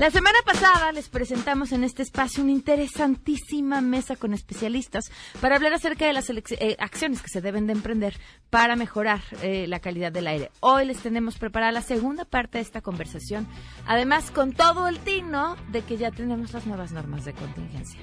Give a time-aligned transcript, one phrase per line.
[0.00, 5.12] La semana pasada les presentamos en este espacio una interesantísima mesa con especialistas
[5.42, 8.16] para hablar acerca de las eh, acciones que se deben de emprender
[8.48, 10.50] para mejorar eh, la calidad del aire.
[10.60, 13.46] Hoy les tenemos preparada la segunda parte de esta conversación,
[13.86, 18.00] además con todo el tino de que ya tenemos las nuevas normas de contingencia.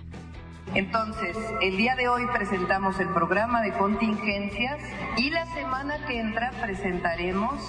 [0.73, 4.79] Entonces, el día de hoy presentamos el programa de contingencias
[5.17, 7.59] y la semana que entra presentaremos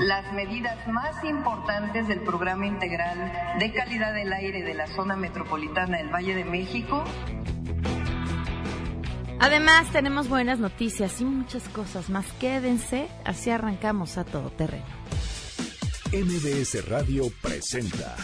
[0.00, 5.98] las medidas más importantes del programa integral de calidad del aire de la zona metropolitana
[5.98, 7.04] del Valle de México.
[9.38, 12.26] Además, tenemos buenas noticias y muchas cosas más.
[12.38, 14.84] Quédense, así arrancamos a todo terreno.
[16.12, 18.16] MBS Radio presenta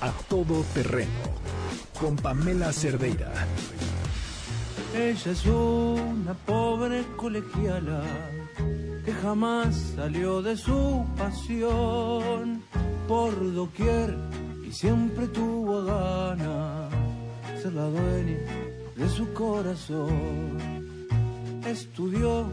[0.00, 1.59] A Todo Terreno
[2.00, 3.30] con Pamela Cerdeira.
[4.96, 8.02] Ella es una pobre colegiala
[9.04, 12.62] que jamás salió de su pasión
[13.06, 14.16] por doquier
[14.66, 16.88] y siempre tuvo gana
[17.60, 18.38] ser la dueña
[18.96, 20.58] de su corazón.
[21.66, 22.46] Estudió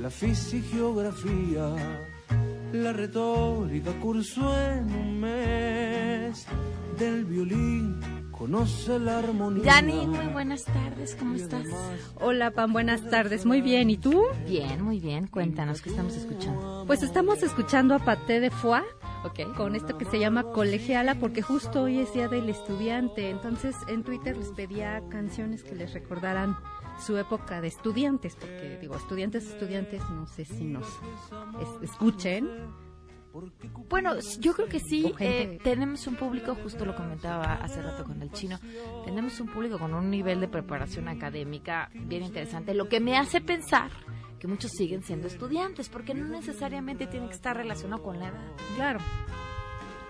[0.00, 1.66] la física y geografía,
[2.72, 6.46] la retórica cursó en un mes
[6.98, 9.64] del violín conoce la armonía.
[9.64, 11.66] Dani, muy buenas tardes, ¿cómo estás?
[12.16, 13.46] Hola, Pam, buenas tardes.
[13.46, 14.22] Muy bien, ¿y tú?
[14.46, 15.26] Bien, muy bien.
[15.26, 16.84] Cuéntanos, ¿qué estamos escuchando?
[16.86, 18.84] Pues estamos escuchando a Paté de Foix.
[19.56, 23.30] Con esto que se llama Colegiala, porque justo hoy es Día del Estudiante.
[23.30, 26.58] Entonces, en Twitter les pedía canciones que les recordaran
[27.00, 30.86] su época de estudiantes, porque digo, estudiantes, estudiantes, no sé si nos
[31.82, 32.50] escuchen
[33.88, 35.12] bueno, yo creo que sí.
[35.18, 38.58] Eh, tenemos un público, justo lo comentaba hace rato con el chino,
[39.04, 43.40] tenemos un público con un nivel de preparación académica bien interesante, lo que me hace
[43.40, 43.90] pensar
[44.38, 48.52] que muchos siguen siendo estudiantes, porque no necesariamente tiene que estar relacionado con la edad.
[48.76, 49.00] Claro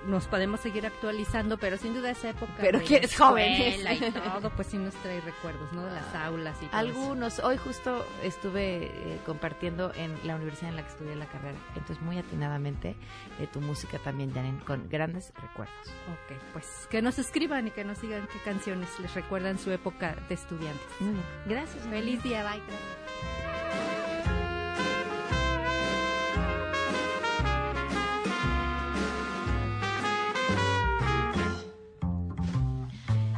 [0.07, 2.53] nos podemos seguir actualizando, pero sin duda esa época.
[2.61, 3.53] Pero que eres joven.
[3.53, 5.85] Y todo, pues sí nos trae recuerdos, ¿no?
[5.87, 7.39] De las aulas y todo Algunos.
[7.41, 11.59] Hoy justo estuve eh, compartiendo en la universidad en la que estudié la carrera.
[11.75, 12.97] Entonces, muy atinadamente,
[13.41, 15.75] eh, tu música también, Janen, con grandes recuerdos.
[16.13, 20.17] Ok, pues que nos escriban y que nos digan qué canciones les recuerdan su época
[20.29, 20.85] de estudiantes.
[21.47, 21.85] Gracias.
[21.87, 23.94] Feliz día, bye.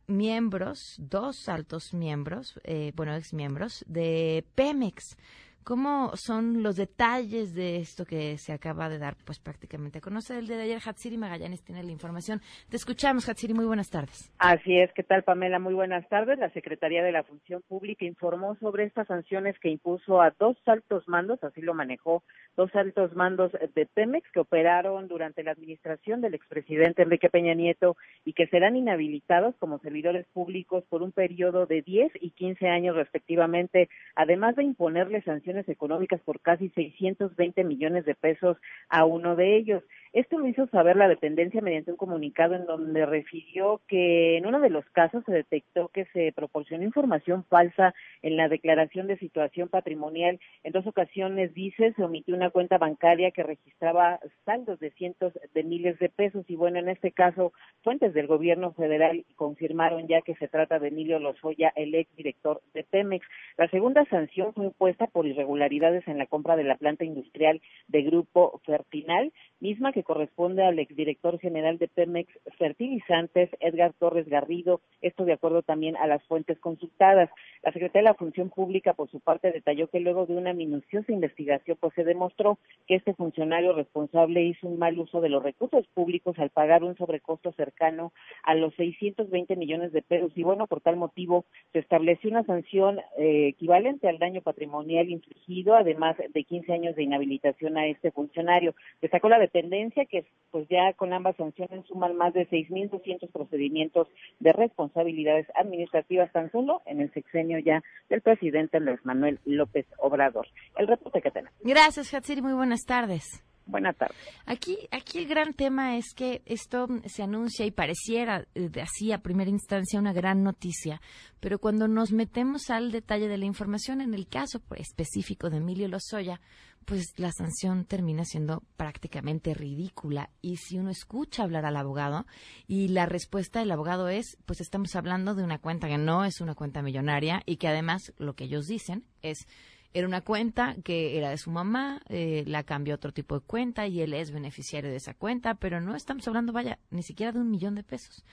[0.07, 5.17] miembros, dos altos miembros, eh, bueno, ex miembros de Pemex.
[5.63, 10.39] ¿Cómo son los detalles de esto que se acaba de dar, pues prácticamente a conocer
[10.39, 10.79] el de ayer?
[10.83, 12.41] Hatsiri Magallanes tiene la información.
[12.67, 14.33] Te escuchamos, Hatsiri, muy buenas tardes.
[14.39, 15.59] Así es, ¿qué tal, Pamela?
[15.59, 16.39] Muy buenas tardes.
[16.39, 21.07] La Secretaría de la Función Pública informó sobre estas sanciones que impuso a dos altos
[21.07, 22.23] mandos, así lo manejó,
[22.57, 27.97] dos altos mandos de Pemex que operaron durante la administración del expresidente Enrique Peña Nieto
[28.25, 32.95] y que serán inhabilitados como servidores públicos por un periodo de 10 y 15 años
[32.95, 38.57] respectivamente, además de imponerles sanciones económicas por casi 620 millones de pesos
[38.89, 39.83] a uno de ellos.
[40.13, 44.59] Esto lo hizo saber la dependencia mediante un comunicado en donde refirió que en uno
[44.59, 49.69] de los casos se detectó que se proporcionó información falsa en la declaración de situación
[49.69, 50.37] patrimonial.
[50.63, 55.63] En dos ocasiones, dice, se omitió una cuenta bancaria que registraba saldos de cientos de
[55.63, 56.43] miles de pesos.
[56.49, 60.89] Y bueno, en este caso, fuentes del gobierno federal confirmaron ya que se trata de
[60.89, 63.25] Emilio Lozoya, el ex director de Pemex.
[63.57, 68.03] La segunda sanción fue impuesta por irregularidades en la compra de la planta industrial de
[68.03, 75.25] Grupo Fertinal, misma que corresponde al exdirector general de Pemex Fertilizantes, Edgar Torres Garrido, esto
[75.25, 77.29] de acuerdo también a las fuentes consultadas.
[77.63, 81.11] La Secretaría de la Función Pública, por su parte, detalló que luego de una minuciosa
[81.11, 85.85] investigación, pues se demostró que este funcionario responsable hizo un mal uso de los recursos
[85.93, 90.81] públicos al pagar un sobrecosto cercano a los 620 millones de pesos y bueno, por
[90.81, 96.73] tal motivo se estableció una sanción eh, equivalente al daño patrimonial infligido, además de 15
[96.73, 98.75] años de inhabilitación a este funcionario.
[99.01, 104.07] Destacó la dependencia que pues ya con ambas sanciones suman más de 6.200 procedimientos
[104.39, 110.47] de responsabilidades administrativas tan solo en el sexenio ya del presidente Luis Manuel López Obrador.
[110.77, 111.57] El reporte que tenemos.
[111.61, 112.41] Gracias, Hatsiri.
[112.41, 113.43] Muy buenas tardes.
[113.65, 114.17] Buenas tardes.
[114.45, 119.19] Aquí, aquí el gran tema es que esto se anuncia y pareciera eh, así a
[119.19, 121.01] primera instancia una gran noticia,
[121.39, 125.87] pero cuando nos metemos al detalle de la información, en el caso específico de Emilio
[125.87, 126.41] Lozoya,
[126.85, 130.29] pues la sanción termina siendo prácticamente ridícula.
[130.41, 132.25] Y si uno escucha hablar al abogado
[132.67, 136.41] y la respuesta del abogado es, pues estamos hablando de una cuenta que no es
[136.41, 139.47] una cuenta millonaria y que además lo que ellos dicen es
[139.93, 143.45] era una cuenta que era de su mamá, eh, la cambió a otro tipo de
[143.45, 147.31] cuenta y él es beneficiario de esa cuenta, pero no estamos hablando, vaya, ni siquiera
[147.31, 148.23] de un millón de pesos.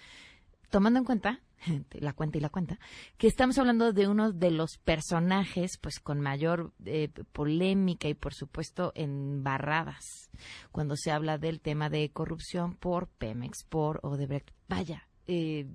[0.70, 1.40] Tomando en cuenta,
[1.92, 2.78] la cuenta y la cuenta,
[3.16, 8.34] que estamos hablando de uno de los personajes, pues con mayor eh, polémica y por
[8.34, 10.30] supuesto embarradas,
[10.70, 14.50] cuando se habla del tema de corrupción por Pemex, por Odebrecht.
[14.68, 15.66] Vaya, eh,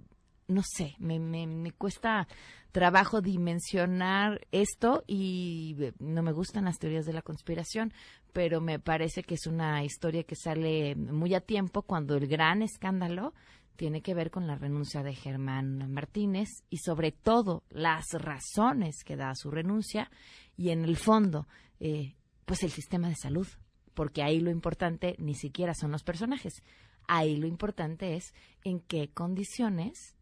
[0.54, 2.28] no sé, me, me, me cuesta
[2.72, 7.94] trabajo dimensionar esto y eh, no me gustan las teorías de la conspiración,
[8.34, 12.64] pero me parece que es una historia que sale muy a tiempo cuando el gran
[12.64, 13.34] escándalo
[13.76, 19.16] tiene que ver con la renuncia de Germán Martínez y sobre todo las razones que
[19.16, 20.12] da su renuncia
[20.58, 21.48] y en el fondo,
[21.80, 22.16] eh,
[22.46, 23.48] pues el sistema de salud,
[23.94, 26.64] porque ahí lo importante ni siquiera son los personajes,
[27.08, 28.34] ahí lo importante es
[28.64, 30.16] en qué condiciones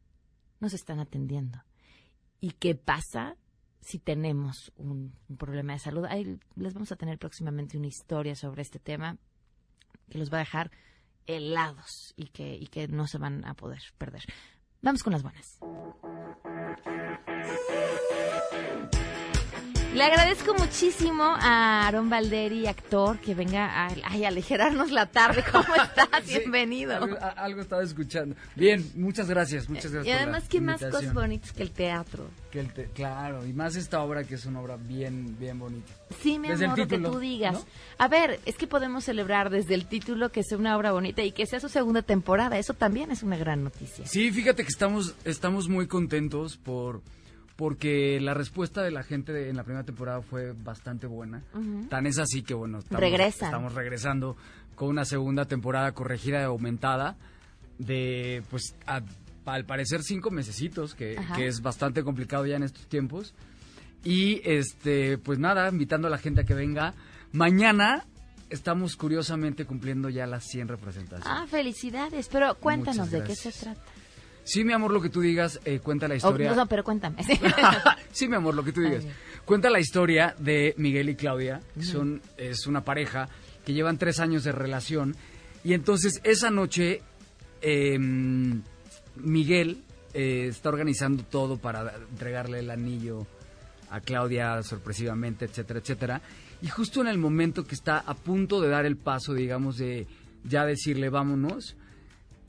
[0.62, 1.62] nos están atendiendo.
[2.40, 3.36] ¿Y qué pasa
[3.82, 6.06] si tenemos un, problema de salud?
[6.06, 9.18] Ahí les vamos a tener próximamente una historia sobre este tema
[10.10, 10.72] que los va a dejar
[11.28, 14.24] helados y que, y que no se van a poder perder.
[14.82, 15.60] Vamos con las buenas.
[19.94, 25.44] Le agradezco muchísimo a Aaron Valderi, actor, que venga a, aligerarnos la tarde.
[25.52, 26.26] ¿Cómo estás?
[26.26, 26.94] Bienvenido.
[27.36, 28.38] Algo, estaba escuchando.
[28.56, 30.08] Bien, muchas gracias, muchas gracias.
[30.08, 32.30] Y además, ¿qué más cosas bonitas que el teatro?
[32.52, 35.92] Que el claro, y más esta obra que es una obra bien, bien bonita.
[36.22, 37.66] Sí, mi amor, lo que tú digas.
[37.98, 41.34] A ver, es que podemos celebrar desde el título que sea una obra bonita y
[41.34, 42.58] que sea su segunda temporada.
[42.58, 44.06] Eso también es una gran noticia.
[44.08, 47.02] Sí, fíjate que estamos, estamos muy contentos por
[47.62, 51.44] porque la respuesta de la gente en la primera temporada fue bastante buena.
[51.92, 54.36] Tan es así que, bueno, estamos, regresando
[54.74, 57.18] con una segunda temporada corregida y aumentada
[57.78, 58.74] de, pues,
[59.46, 63.36] al parecer cinco mesecitos, que, que, es bastante complicado ya en estos tiempos.
[64.04, 66.96] Y, este, pues nada, invitando a la gente a que venga.
[67.32, 68.08] Mañana
[68.50, 71.28] estamos curiosamente cumpliendo ya las 100 representaciones.
[71.28, 72.28] Ah, felicidades.
[72.28, 73.80] Pero cuéntanos de qué se trata.
[74.44, 76.54] Sí, mi amor, lo que tú digas, eh, cuenta la historia.
[76.54, 77.24] no, pero cuéntame.
[78.12, 79.06] sí, mi amor, lo que tú digas.
[79.46, 83.30] Cuenta la historia de Miguel y Claudia, que son, es una pareja
[83.66, 85.16] que llevan tres años de relación.
[85.64, 87.02] Y entonces esa noche
[87.62, 88.62] em,
[89.16, 89.84] Miguel
[90.14, 93.28] eh, está organizando todo para entregarle el anillo
[93.90, 96.22] a Claudia sorpresivamente, etcétera, etcétera.
[96.62, 100.08] Y justo en el momento que está a punto de dar el paso, digamos, de
[100.44, 101.76] ya decirle vámonos,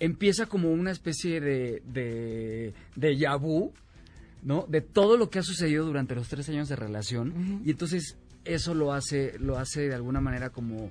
[0.02, 3.72] empieza como una especie de, de, de yabú,
[4.42, 4.66] ¿no?
[4.68, 7.62] De todo lo que ha sucedido durante los tres años de relación.
[7.64, 10.90] Y entonces eso lo hace, lo hace de alguna manera como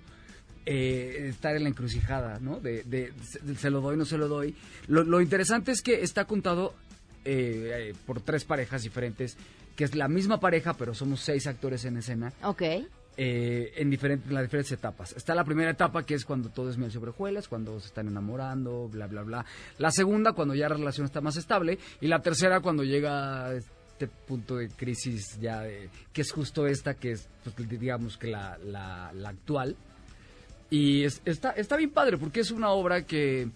[0.66, 2.62] eh, estar en la encrucijada, ¿no?
[2.62, 3.12] De, de,
[3.58, 4.56] se lo doy, no se lo doy.
[4.88, 6.74] Lo, lo interesante es que está contado
[7.26, 9.36] eh, eh, por tres parejas diferentes,
[9.76, 12.32] que es la misma pareja, pero somos seis actores en escena.
[12.44, 12.64] Ok.
[13.18, 15.14] Eh, en, diferentes, las diferentes etapas.
[15.18, 18.88] Está la primera etapa que es cuando todo es miel sobre cuando se están enamorando,
[18.88, 19.46] bla, bla, bla.
[19.80, 24.08] La segunda cuando ya la relación está más estable y la tercera cuando llega este
[24.08, 28.58] punto de crisis ya de, que es justo esta que es pues, digamos que la,
[28.64, 29.76] la, actual.
[30.70, 33.50] Y está, está bien padre porque es una obra que,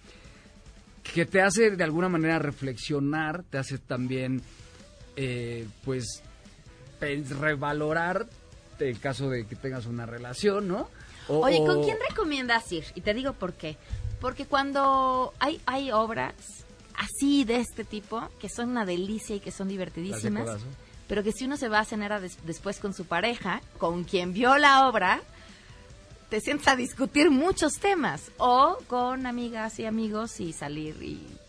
[1.02, 4.42] que te hace de alguna manera reflexionar, te hace también
[5.16, 6.22] eh, pues
[7.00, 8.28] revalorar
[8.80, 10.90] el caso de que tengas una relación, ¿no?
[11.28, 12.86] Oye, ¿con quién recomiendas ir?
[12.96, 13.78] Y te digo por qué.
[14.20, 16.34] Porque cuando hay, hay obras
[16.98, 20.62] así de este tipo, que son una delicia y que son divertidísimas,
[21.08, 24.58] pero que si uno se va a cenar después con su pareja, con quien vio
[24.58, 25.22] la obra,
[26.30, 28.32] te sientas a discutir muchos temas.
[28.38, 30.96] O con amigas y amigos y salir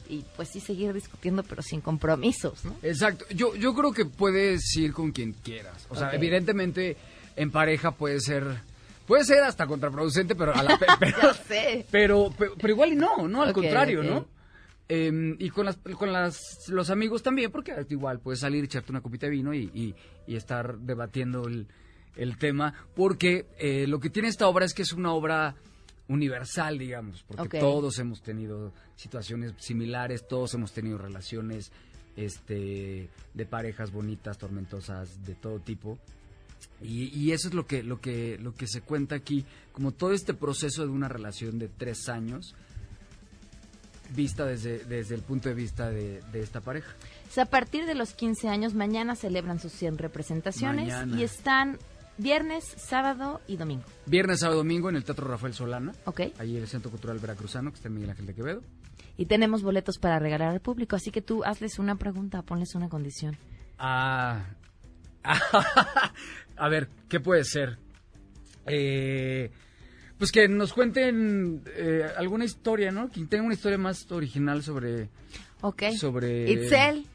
[0.09, 2.77] y, pues sí seguir discutiendo, pero sin compromisos, ¿no?
[2.83, 3.25] Exacto.
[3.31, 5.87] Yo, yo creo que puedes ir con quien quieras.
[5.89, 6.97] O sea, evidentemente
[7.37, 8.45] en pareja puede ser
[9.07, 10.79] puede ser hasta contraproducente, pero a la
[11.91, 14.27] pero, pero, pero, igual y no, no al contrario, ¿no?
[14.89, 19.01] Em, y con las con las los amigos también, porque igual puedes salir echarte una
[19.01, 19.95] copita de vino y,
[20.27, 21.67] y, estar debatiendo el,
[22.17, 25.57] el tema, porque eh, lo que tiene esta obra es que es una obra
[26.09, 31.73] universal, digamos, porque todos hemos tenido situaciones similares, todos hemos tenido relaciones
[32.17, 35.99] este de parejas bonitas, tormentosas, de todo tipo.
[36.83, 40.13] Y, y eso es lo que, lo que, lo que se cuenta aquí, como todo
[40.13, 42.55] este proceso de una relación de tres años,
[44.15, 46.93] vista desde, desde el punto de vista de, de esta pareja.
[47.29, 51.19] O sea, a partir de los 15 años, mañana celebran sus 100 representaciones Mañana.
[51.21, 51.79] y están
[52.19, 53.85] viernes, sábado y domingo.
[54.07, 56.21] Viernes, sábado, domingo en el Teatro Rafael Solana, ¿Ok?
[56.39, 58.63] ahí en el Centro Cultural Veracruzano, que está en Miguel Ángel de Quevedo.
[59.19, 62.89] Y tenemos boletos para regalar al público, así que tú hazles una pregunta, ponles una
[62.89, 63.37] condición.
[63.79, 64.45] Ah,
[66.57, 67.79] a ver, ¿qué puede ser?
[68.67, 69.51] Eh,
[70.19, 73.11] pues que nos cuenten eh, alguna historia, ¿no?
[73.11, 75.09] Que tenga una historia más original sobre...
[75.61, 75.85] ¿Ok?
[75.99, 77.07] Sobre- Itzel.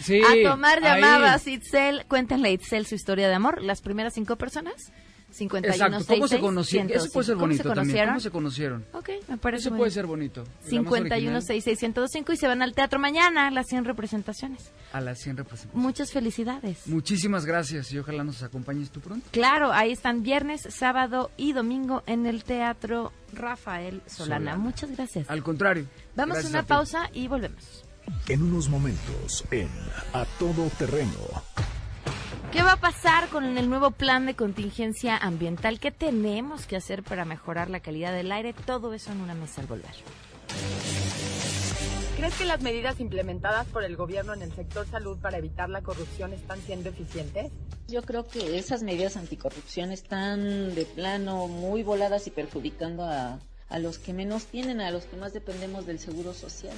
[0.00, 1.00] Sí, a tomar ahí.
[1.00, 2.04] llamadas, Itzel.
[2.08, 3.62] Cuéntenle a Itzel su historia de amor.
[3.62, 4.92] Las primeras cinco personas.
[5.30, 6.90] 51 Exacto, ¿cómo se 66, conocieron?
[6.90, 7.40] Eso puede ser 105.
[7.40, 8.06] bonito ¿Cómo se también.
[8.08, 8.84] ¿Cómo se conocieron?
[8.92, 10.40] Ok, me parece Eso puede ser bonito.
[10.40, 13.66] Y la más 51 original, 66 1025 y se van al teatro mañana a las
[13.66, 14.70] 100 representaciones.
[14.92, 15.84] A las 100 representaciones.
[15.84, 16.86] Muchas felicidades.
[16.86, 19.26] Muchísimas gracias y ojalá nos acompañes tú pronto.
[19.30, 24.52] Claro, ahí están viernes, sábado y domingo en el Teatro Rafael Solana.
[24.52, 24.56] Solana.
[24.56, 25.30] Muchas gracias.
[25.30, 25.86] Al contrario.
[26.16, 26.68] Vamos a una ti.
[26.68, 27.84] pausa y volvemos.
[28.28, 29.68] En unos momentos, en
[30.12, 31.12] A Todo Terreno.
[32.52, 35.78] ¿Qué va a pasar con el nuevo plan de contingencia ambiental?
[35.78, 38.52] ¿Qué tenemos que hacer para mejorar la calidad del aire?
[38.52, 39.94] Todo eso en una mesa al volver.
[42.16, 45.82] ¿Crees que las medidas implementadas por el gobierno en el sector salud para evitar la
[45.82, 47.52] corrupción están siendo eficientes?
[47.86, 53.38] Yo creo que esas medidas anticorrupción están de plano muy voladas y perjudicando a,
[53.68, 56.76] a los que menos tienen, a los que más dependemos del seguro social.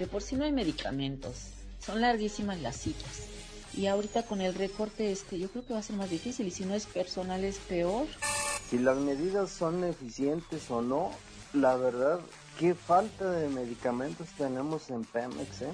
[0.00, 3.41] De por sí no hay medicamentos, son larguísimas las citas.
[3.74, 6.50] Y ahorita con el recorte, este, yo creo que va a ser más difícil y
[6.50, 8.06] si no es personal es peor.
[8.68, 11.10] Si las medidas son eficientes o no,
[11.54, 12.20] la verdad,
[12.58, 15.72] qué falta de medicamentos tenemos en Pemex, ¿eh?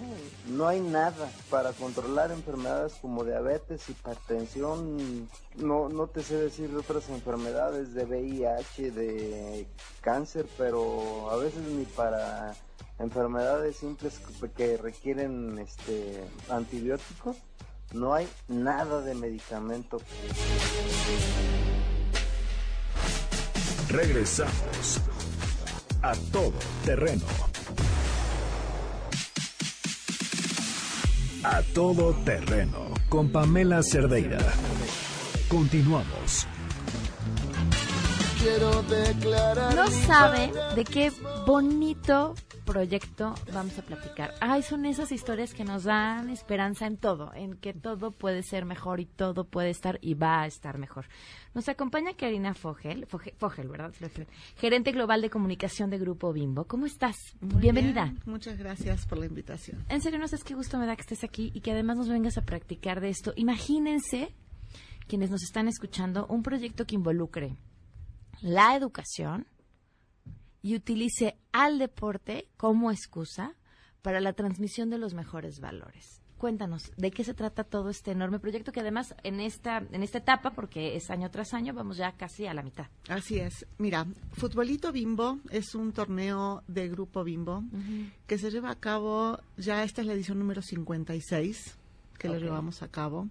[0.49, 6.79] No hay nada para controlar enfermedades como diabetes, hipertensión, no, no te sé decir de
[6.79, 9.67] otras enfermedades de VIH, de
[10.01, 12.57] cáncer, pero a veces ni para
[12.99, 14.21] enfermedades simples
[14.57, 17.37] que- requieren este antibióticos,
[17.93, 19.99] no hay nada de medicamento.
[23.89, 25.01] Regresamos.
[26.03, 26.53] A Todo
[26.85, 27.25] Terreno.
[31.43, 32.89] A Todo Terreno.
[33.09, 34.39] Con Pamela Cerdeira.
[35.49, 36.47] Continuamos.
[39.75, 41.13] No saben de qué
[41.45, 42.35] bonito
[42.69, 44.35] proyecto vamos a platicar.
[44.41, 48.67] Ay, son esas historias que nos dan esperanza en todo, en que todo puede ser
[48.67, 51.07] mejor y todo puede estar y va a estar mejor.
[51.55, 53.93] Nos acompaña Karina Fogel, Fogel, Fogel, ¿verdad?
[53.95, 56.67] Fogel, Gerente global de comunicación de Grupo Bimbo.
[56.67, 57.17] ¿Cómo estás?
[57.41, 58.05] Muy Bienvenida.
[58.05, 59.83] bien, Muchas gracias por la invitación.
[59.89, 62.11] En serio, no sabes qué gusto me da que estés aquí y que además nos
[62.11, 63.33] vengas a practicar de esto.
[63.37, 64.35] Imagínense,
[65.07, 67.57] quienes nos están escuchando, un proyecto que involucre
[68.43, 69.47] la educación
[70.63, 73.55] y utilice al deporte como excusa
[74.03, 76.21] para la transmisión de los mejores valores.
[76.39, 80.19] Cuéntanos, ¿de qué se trata todo este enorme proyecto que además en esta, en esta
[80.19, 82.87] etapa, porque es año tras año, vamos ya casi a la mitad?
[83.09, 83.67] Así es.
[83.79, 87.65] Mira, Futbolito Bimbo es un torneo de Grupo Bimbo
[88.29, 91.77] que se lleva a cabo, ya esta es la edición número 56
[92.21, 92.35] que Ok.
[92.35, 93.29] lo llevamos a cabo.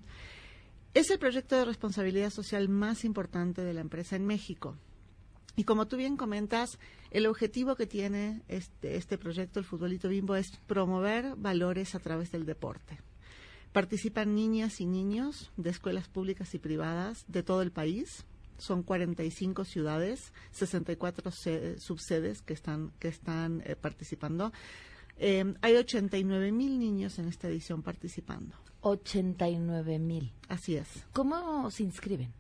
[0.94, 4.76] Es el proyecto de responsabilidad social más importante de la empresa en México.
[5.58, 6.78] Y como tú bien comentas,
[7.12, 12.32] el objetivo que tiene este, este proyecto, el Futbolito Bimbo, es promover valores a través
[12.32, 13.00] del deporte.
[13.74, 18.24] Participan niñas y niños de escuelas públicas y privadas de todo el país.
[18.60, 24.54] Son 45 ciudades, 64 se- subsedes que están, que están eh, participando.
[25.18, 28.56] Eh, hay 89 mil niños en esta edición participando.
[28.82, 30.32] 89 mil.
[30.50, 30.88] Así es.
[31.14, 32.32] ¿Cómo se inscriben?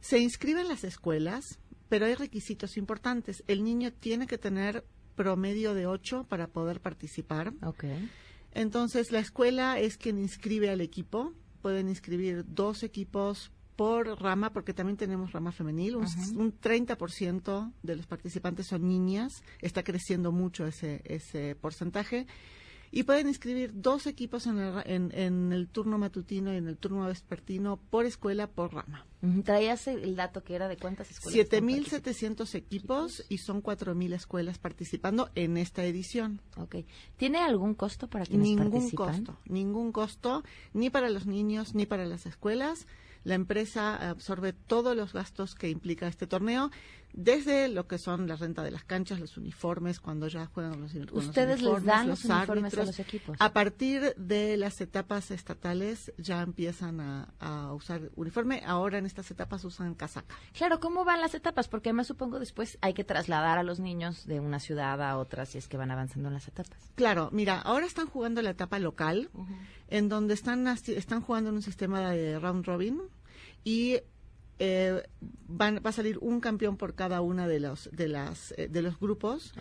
[0.00, 1.58] Se inscriben las escuelas,
[1.88, 3.42] pero hay requisitos importantes.
[3.46, 7.52] El niño tiene que tener promedio de 8 para poder participar.
[7.62, 7.84] Ok.
[8.52, 11.32] Entonces, la escuela es quien inscribe al equipo.
[11.62, 15.96] Pueden inscribir dos equipos por rama, porque también tenemos rama femenil.
[15.96, 19.42] Un, un 30% de los participantes son niñas.
[19.60, 22.26] Está creciendo mucho ese, ese porcentaje.
[22.96, 26.76] Y pueden inscribir dos equipos en el, en- en el turno matutino y en el
[26.76, 29.04] turno vespertino por escuela, por rama.
[29.44, 31.40] Traías el dato que era de cuántas escuelas.
[31.40, 36.40] están 7.700 equipos y son 4.000 escuelas participando en esta edición.
[36.56, 36.76] Ok.
[37.16, 39.24] ¿Tiene algún costo para quienes Ningún participan?
[39.24, 42.86] costo, ningún costo, ni para los niños ni para las escuelas.
[43.24, 46.70] La empresa absorbe todos los gastos que implica este torneo,
[47.16, 50.94] desde lo que son la renta de las canchas, los uniformes, cuando ya juegan los,
[51.12, 53.36] Ustedes les uniformes, dan los, los uniformes a los equipos.
[53.38, 58.62] A partir de las etapas estatales ya empiezan a, a usar uniforme.
[58.66, 60.34] Ahora en estas etapas usan casaca.
[60.52, 61.68] Claro, ¿cómo van las etapas?
[61.68, 65.46] Porque además supongo después hay que trasladar a los niños de una ciudad a otra
[65.46, 66.78] si es que van avanzando en las etapas.
[66.96, 69.30] Claro, mira, ahora están jugando la etapa local,
[69.88, 73.00] en donde están, están jugando en un sistema de round robin
[73.62, 74.00] y
[74.58, 75.02] eh,
[75.48, 78.82] van, va a salir un campeón por cada una de los de las eh, de
[78.82, 79.52] los grupos.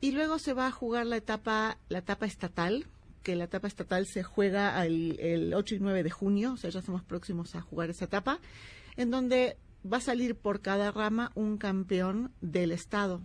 [0.00, 2.86] Y luego se va a jugar la etapa la etapa estatal
[3.22, 6.70] que la etapa estatal se juega al- el 8 y 9 de junio, o sea,
[6.70, 8.40] ya estamos próximos a jugar esa etapa,
[8.96, 13.20] en donde va a salir por cada rama un campeón del estado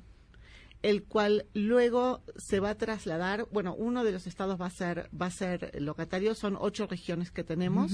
[0.82, 5.10] el cual luego se va a trasladar, bueno, uno de los estados va a ser
[5.20, 7.94] va a ser locatario, son ocho regiones que tenemos.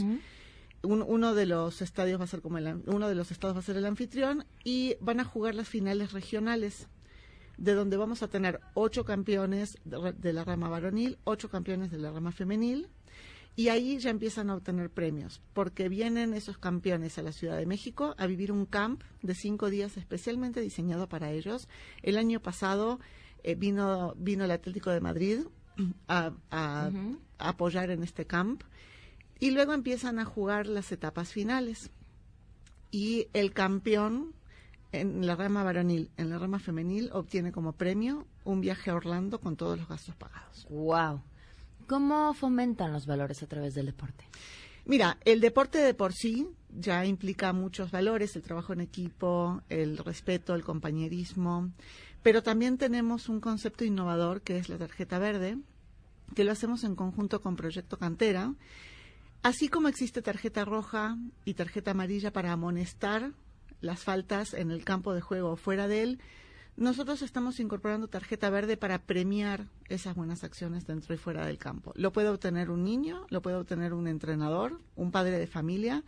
[0.83, 3.59] Un- uno de los estadios va a ser como el, uno de los estados va
[3.59, 6.88] a ser el anfitrión y van a jugar las finales regionales
[7.57, 12.11] de donde vamos a tener ocho campeones de, la rama varonil, ocho campeones de la
[12.11, 12.88] rama femenil
[13.55, 17.67] y ahí ya empiezan a obtener premios porque vienen esos campeones a la Ciudad de
[17.67, 21.67] México a vivir un camp de cinco días especialmente diseñado para ellos.
[22.01, 23.00] El año pasado
[23.43, 25.39] eh, vino vino el Atlético de Madrid
[26.07, 26.89] a, a-
[27.38, 28.63] a apoyar en este camp
[29.41, 31.89] y luego empiezan a jugar las etapas finales.
[32.91, 34.33] Y el campeón
[34.91, 39.39] en la rama varonil, en la rama femenil, obtiene como premio un viaje a Orlando
[39.39, 40.67] con todos los gastos pagados.
[40.69, 41.21] Wow.
[41.88, 44.24] ¿Cómo fomentan los valores a través del deporte?
[44.86, 49.98] Mira, el deporte de por sí ya implica muchos valores, el trabajo en equipo, el
[49.98, 51.71] respeto, el compañerismo,
[52.21, 55.57] pero también tenemos un concepto innovador que es la tarjeta verde,
[56.36, 58.53] que lo hacemos en conjunto con Proyecto Cantera,
[59.43, 63.31] así como existe tarjeta roja y tarjeta amarilla para amonestar
[63.81, 66.19] las faltas en el campo de juego o fuera de él,
[66.77, 71.91] nosotros estamos incorporando tarjeta verde para premiar esas buenas acciones dentro y fuera del campo.
[71.95, 76.03] Lo puede obtener un niño, lo puede obtener un entrenador, un padre de familia.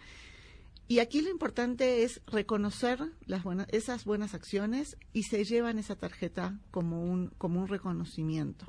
[0.88, 5.96] Y aquí lo importante es reconocer las buenas, esas buenas acciones y se llevan esa
[5.96, 8.66] tarjeta como un, como un reconocimiento.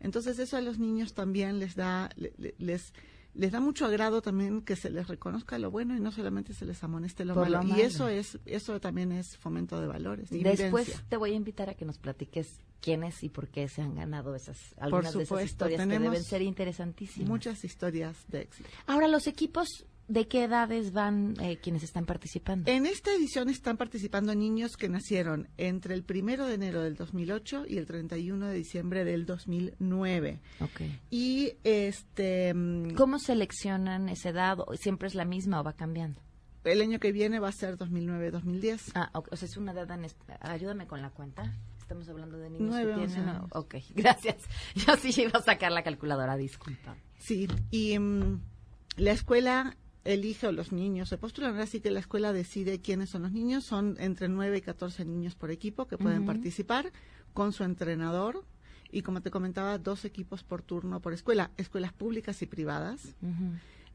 [0.00, 2.92] Entonces eso a los niños también les da, le- le- les,
[3.34, 6.64] les da mucho agrado también que se les reconozca lo bueno y no solamente se
[6.64, 7.62] les amoneste lo, malo.
[7.62, 10.32] lo Y eso es, eso también es fomento de valores.
[10.32, 11.06] y Después vivencia.
[11.08, 14.34] te voy a invitar a que nos platiques quiénes y por qué se han ganado
[14.34, 17.28] esas algunas de esas historias que deben ser interesantísimas.
[17.28, 18.68] Muchas historias de éxito.
[18.86, 22.70] Ahora, los equipos, ¿de qué edades van eh, quienes están participando?
[22.70, 27.64] En esta edición están participando niños que nacieron entre el primero de enero del 2008
[27.68, 30.40] y el 31 de diciembre del 2009.
[30.60, 30.80] Ok.
[31.10, 34.58] Y este mm, ¿Cómo seleccionan esa edad?
[34.66, 36.20] ¿O ¿Siempre es la misma o va cambiando?
[36.64, 38.92] el año que viene va a ser 2009-2010.
[38.94, 40.06] Ah, ok, o sea, es una edad en...
[40.40, 41.54] Ayúdame con la cuenta.
[41.78, 43.36] Estamos hablando de niños Nueve, que tienen...
[43.52, 44.42] Ok, gracias.
[44.74, 46.96] Yo sí iba a sacar la calculadora, disculpa.
[47.18, 48.40] Sí, y mm,
[48.96, 49.76] la escuela
[50.12, 51.08] elige o los niños.
[51.08, 54.58] Se postulan, ahora sí que la escuela decide quiénes son los niños, son entre 9
[54.58, 56.92] y 14 niños por equipo que pueden participar
[57.34, 58.44] con su entrenador
[58.90, 63.14] y como te comentaba, dos equipos por turno por escuela, escuelas públicas y privadas.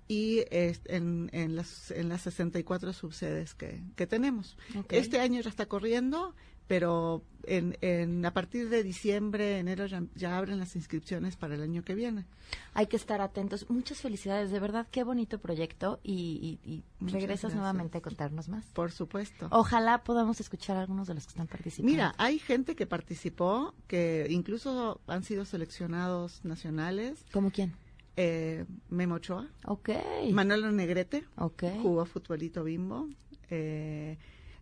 [0.07, 4.57] Y es- en, en, las, en las 64 subsedes que, que tenemos.
[4.97, 6.35] Este año ya está corriendo,
[6.67, 11.61] pero en, en, a partir de diciembre, enero ya, ya abren las inscripciones para el
[11.61, 12.25] año que viene.
[12.73, 13.69] Hay que estar atentos.
[13.69, 17.55] Muchas felicidades, de verdad, qué bonito proyecto y, y- y Muchas regresas gracias.
[17.57, 18.65] nuevamente a contarnos más.
[18.67, 19.47] Por supuesto.
[19.51, 21.91] Ojalá podamos escuchar a algunos de los que están participando.
[21.91, 27.25] Mira, hay gente que participó, que incluso han sido seleccionados nacionales.
[27.33, 27.73] ¿Cómo quién?
[28.15, 29.47] Eh, Memo Ochoa.
[29.65, 29.89] Ok.
[30.31, 31.25] Manolo Negrete.
[31.35, 31.63] Ok.
[31.81, 33.09] Jugó futbolito bimbo.
[33.49, 34.17] Eh,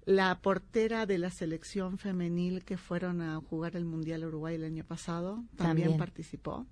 [0.06, 4.84] la portera de la selección femenil que fueron a jugar el Mundial Uruguay el año
[4.84, 5.98] pasado también, También.
[5.98, 6.66] participó.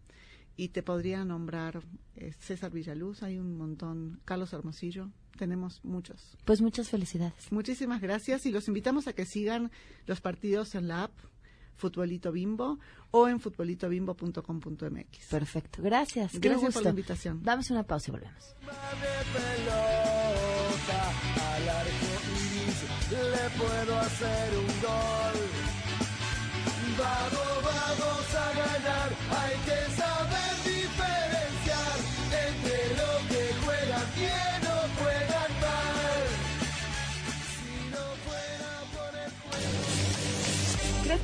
[0.55, 1.81] Y te podría nombrar
[2.15, 6.37] eh, César Villaluz, hay un montón, Carlos Hermosillo, tenemos muchos.
[6.43, 7.49] Pues muchas felicidades.
[7.51, 9.71] Muchísimas gracias y los invitamos a que sigan
[10.05, 11.11] los partidos en la app
[11.79, 12.77] Futbolito Bimbo
[13.11, 15.27] o en futbolitovimbo.com.mx.
[15.29, 15.81] Perfecto.
[15.81, 16.33] Gracias.
[16.33, 17.41] Qué Gracias por la invitación.
[17.41, 18.55] Damos una pausa y volvemos.
[23.57, 25.37] Puedo hacer un gol.
[26.97, 27.48] Vamos,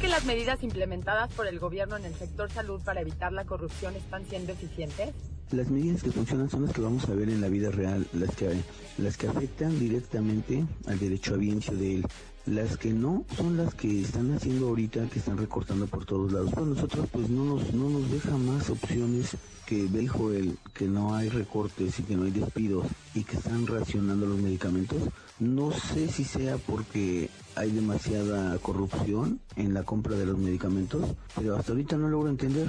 [0.06, 3.96] que las medidas implementadas por el gobierno en el sector salud para evitar la corrupción
[3.96, 5.10] están siendo eficientes?
[5.52, 8.36] Las medidas que funcionan son las que vamos a ver en la vida real, las
[8.36, 8.56] que,
[9.00, 12.06] las que afectan directamente al derecho a viento de él.
[12.46, 16.52] Las que no son las que están haciendo ahorita, que están recortando por todos lados.
[16.54, 21.16] Pues nosotros pues no nos, no nos deja más opciones que dijo él, que no
[21.16, 25.02] hay recortes y que no hay despidos y que están racionando los medicamentos.
[25.40, 31.56] No sé si sea porque hay demasiada corrupción en la compra de los medicamentos, pero
[31.56, 32.68] hasta ahorita no logro entender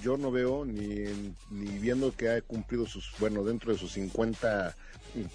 [0.00, 1.04] yo no veo ni,
[1.50, 4.74] ni viendo que ha cumplido sus, bueno, dentro de sus 50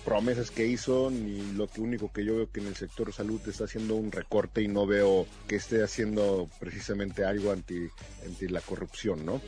[0.03, 3.39] promesas que hizo, ni lo que único que yo veo que en el sector salud
[3.47, 7.87] está haciendo un recorte y no veo que esté haciendo precisamente algo anti,
[8.25, 9.41] anti la corrupción, ¿no?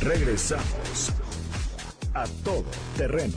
[0.00, 1.12] Regresamos
[2.14, 2.64] a todo
[2.96, 3.36] terreno.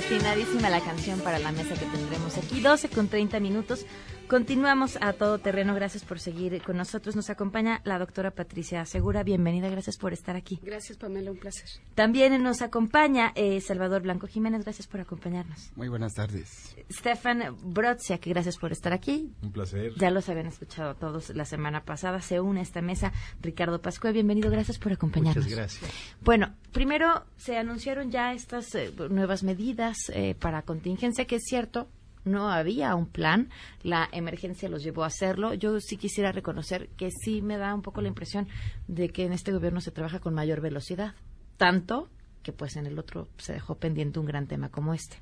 [0.00, 3.84] Atinadísima la canción para la mesa que tendremos aquí, 12 con 30 minutos.
[4.30, 5.74] Continuamos a todo terreno.
[5.74, 7.16] Gracias por seguir con nosotros.
[7.16, 9.24] Nos acompaña la doctora Patricia Segura.
[9.24, 9.68] Bienvenida.
[9.68, 10.60] Gracias por estar aquí.
[10.62, 11.32] Gracias, Pamela.
[11.32, 11.68] Un placer.
[11.96, 14.62] También nos acompaña eh, Salvador Blanco Jiménez.
[14.62, 15.72] Gracias por acompañarnos.
[15.74, 16.76] Muy buenas tardes.
[16.92, 18.24] Stefan Brodziak.
[18.24, 19.32] Gracias por estar aquí.
[19.42, 19.94] Un placer.
[19.96, 22.20] Ya los habían escuchado todos la semana pasada.
[22.20, 24.12] Se une a esta mesa Ricardo Pascua.
[24.12, 24.48] Bienvenido.
[24.48, 25.44] Gracias por acompañarnos.
[25.44, 25.90] Muchas gracias.
[26.20, 31.88] Bueno, primero se anunciaron ya estas eh, nuevas medidas eh, para contingencia, que es cierto,
[32.24, 33.48] no había un plan,
[33.82, 35.54] la emergencia los llevó a hacerlo.
[35.54, 38.48] Yo sí quisiera reconocer que sí me da un poco la impresión
[38.88, 41.14] de que en este gobierno se trabaja con mayor velocidad,
[41.56, 42.08] tanto
[42.42, 45.16] que pues en el otro se dejó pendiente un gran tema como este.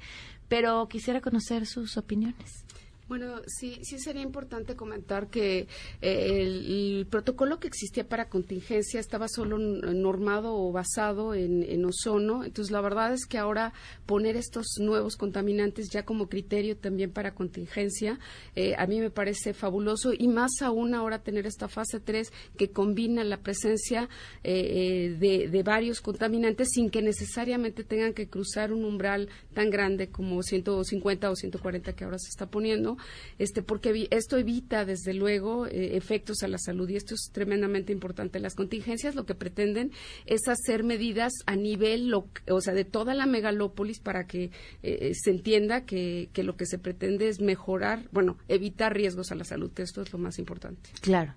[0.49, 2.65] Pero quisiera conocer sus opiniones.
[3.09, 5.67] Bueno, sí, sí sería importante comentar que
[6.03, 12.45] eh, el, protocolo que existía para contingencia estaba solo normado o basado en, ozono.
[12.45, 13.73] Entonces, la verdad es que ahora
[14.05, 18.19] poner estos nuevos contaminantes ya como criterio también para contingencia,
[18.55, 22.71] eh, a mí me parece fabuloso y más aún ahora tener esta fase 3 que
[22.73, 24.11] combina la presencia
[24.45, 30.43] eh, de varios contaminantes sin que necesariamente tengan que cruzar un umbral tan grande como
[30.43, 32.98] 150 o 140 que ahora se está poniendo
[33.39, 37.93] este, porque esto evita, desde luego, eh, efectos a la salud y esto es tremendamente
[37.93, 38.41] importante.
[38.41, 39.93] Las contingencias lo que pretenden
[40.27, 44.51] es hacer medidas a nivel, o sea, de toda la megalópolis para que eh,
[44.83, 49.35] eh, se entienda que, que lo que se pretende es mejorar, bueno, evitar riesgos a
[49.35, 50.91] la salud, que esto es lo más importante.
[51.01, 51.35] Claro.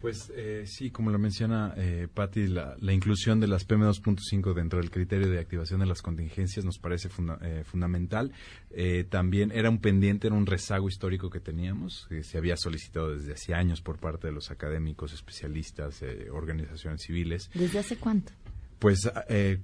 [0.00, 4.92] Pues eh, sí, como lo menciona eh, Patti, la, inclusión de las PM2.5 dentro del
[4.92, 7.08] criterio de activación de las contingencias nos parece
[7.42, 8.32] eh, fundamental.
[8.70, 13.10] Eh, también era un pendiente, era un rezago histórico que teníamos, que se había solicitado
[13.10, 17.50] desde hace años por parte de los académicos, especialistas, organizaciones civiles.
[17.54, 18.32] ¿Desde hace cuánto?
[18.78, 19.10] Pues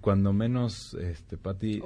[0.00, 1.80] cuando menos, este, Patti,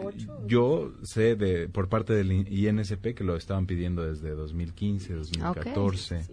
[0.46, 6.26] yo sé de por parte del INSP que lo estaban pidiendo desde 2015, 2014,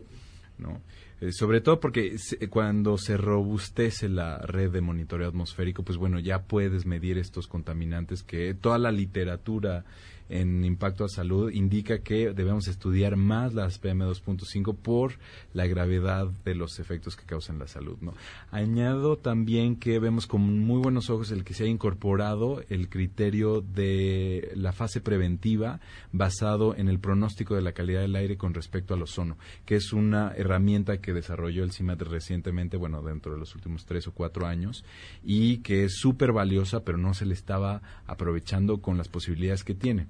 [0.57, 0.79] ¿no?
[1.21, 2.17] Eh, sobre todo porque
[2.49, 8.21] cuando se robustece la red de monitoreo atmosférico, pues bueno, ya puedes medir estos contaminantes
[8.21, 9.85] que toda la literatura
[10.29, 15.13] en impacto a salud indica que debemos estudiar más las PM2.5 por
[15.53, 17.97] la gravedad de los efectos que causan la salud.
[18.01, 18.13] ¿no?
[18.51, 23.61] Añado también que vemos con muy buenos ojos el que se ha incorporado el criterio
[23.61, 25.79] de la fase preventiva
[26.11, 29.93] basado en el pronóstico de la calidad del aire con respecto al ozono, que es
[29.93, 34.47] una herramienta que desarrolló el CIMAT recientemente, bueno, dentro de los últimos tres o cuatro
[34.47, 34.83] años,
[35.23, 39.75] y que es súper valiosa, pero no se le estaba aprovechando con las posibilidades que
[39.75, 40.07] tiene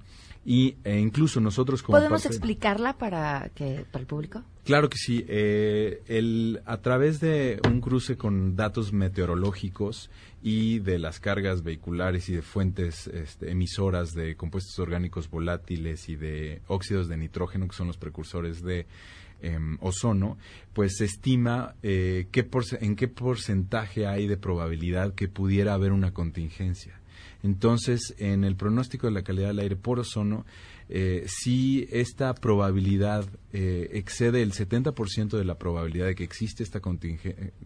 [0.48, 5.24] y e incluso nosotros como podemos explicarla para que para el público claro que sí
[5.26, 10.08] eh, el, a través de un cruce con datos meteorológicos
[10.42, 16.14] y de las cargas vehiculares y de fuentes este, emisoras de compuestos orgánicos volátiles y
[16.14, 18.86] de óxidos de nitrógeno que son los precursores de
[19.42, 20.38] em, ozono,
[20.72, 22.48] pues se estima eh, qué
[22.80, 27.00] en qué porcentaje hay de probabilidad que pudiera haber una contingencia.
[27.46, 30.44] Entonces, en el pronóstico de la calidad del aire por ozono,
[30.88, 36.80] eh, si esta probabilidad eh, excede el 70% de la probabilidad de que existe esta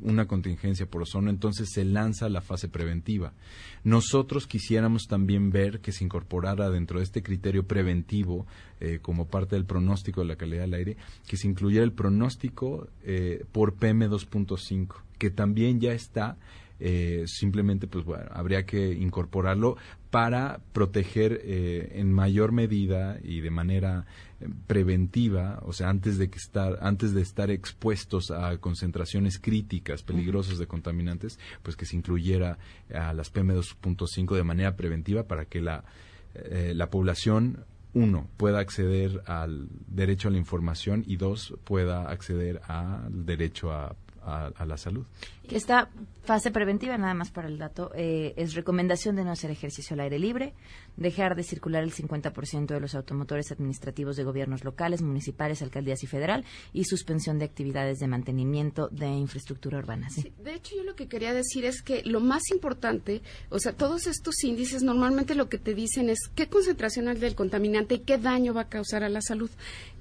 [0.03, 3.33] una contingencia por ozono, entonces se lanza la fase preventiva.
[3.83, 8.47] Nosotros quisiéramos también ver que se incorporara dentro de este criterio preventivo,
[8.81, 12.87] eh, como parte del pronóstico de la calidad del aire, que se incluyera el pronóstico
[13.53, 16.37] por PM2.5, que también ya está
[16.81, 19.77] eh, simplemente pues bueno, habría que incorporarlo
[20.11, 24.07] para proteger eh, en mayor medida y de manera
[24.41, 30.03] eh, preventiva, o sea, antes de que estar antes de estar expuestos a concentraciones críticas
[30.03, 32.59] peligrosas de contaminantes, pues que se incluyera
[32.93, 35.85] a las PM2.5 de manera preventiva para que la
[36.35, 42.61] eh, la población uno, pueda acceder al derecho a la información y dos, pueda acceder
[42.69, 45.07] al derecho a, a la salud.
[45.51, 45.91] Esta
[46.23, 50.01] fase preventiva, nada más para el dato, eh, es recomendación de no hacer ejercicio al
[50.01, 50.55] aire libre,
[50.97, 56.07] dejar de circular el 50% de los automotores administrativos de gobiernos locales, municipales, alcaldías y
[56.07, 60.09] federal y suspensión de actividades de mantenimiento de infraestructura urbana.
[60.11, 60.33] ¿sí?
[60.45, 64.07] de hecho, yo lo que quería decir es que lo más importante, o sea, todos
[64.07, 68.19] estos índices normalmente lo que te dicen es qué concentración hay del contaminante y qué
[68.19, 69.51] daño va a causar a la salud.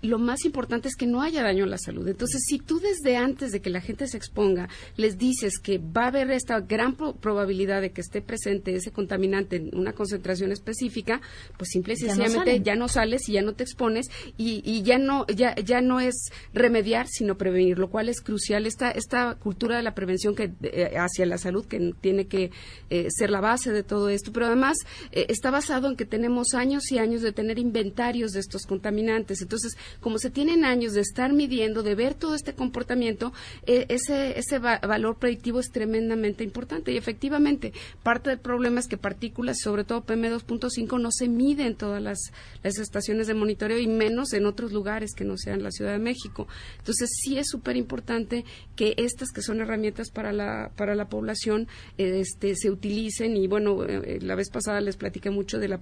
[0.02, 2.08] Lo más importante es que no haya daño a la salud.
[2.08, 6.06] Entonces, si tú desde antes de que la gente se exponga les dices que va
[6.06, 11.21] a haber esta gran probabilidad de que esté presente ese contaminante en una concentración específica,
[11.58, 15.25] pues simple y sencillamente ya no, sales y ya no te expones y, ya no
[15.28, 19.84] ya ya no es remediar sino prevenir, lo cual es crucial esta esta cultura de
[19.84, 22.52] la prevención que eh, hacia la salud que tiene que
[22.89, 24.78] eh, ser la base de todo esto, pero además
[25.12, 29.41] eh, está basado en que tenemos años y años de tener inventarios de estos contaminantes.
[29.41, 33.34] Entonces, como se tienen años de estar midiendo, de ver todo este comportamiento,
[33.65, 36.92] ese ese valor predictivo es tremendamente importante.
[36.92, 41.76] Y efectivamente, parte del problema es que partículas, sobre todo PM2.5, no se miden en
[41.76, 42.18] todas las,
[42.63, 46.48] estaciones de monitoreo y menos en otros lugares que no sean la Ciudad de México.
[46.80, 48.44] Entonces, sí es súper importante
[48.76, 53.38] que estas que son herramientas para la, para la población este, se utilicen.
[53.38, 55.80] Y bueno, eh, la vez pasada les platiqué mucho de la,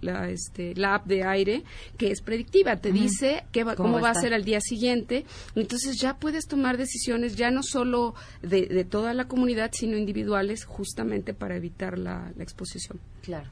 [0.00, 1.64] la, este, la app de aire,
[1.98, 2.76] que es predictiva.
[2.76, 5.24] Te dice qué va, cómo, va a ser al día siguiente.
[5.56, 10.64] Entonces, ya puedes tomar decisiones ya no solo de, de toda la comunidad, sino individuales,
[10.64, 13.00] justamente para evitar la, exposición.
[13.22, 13.50] Claro.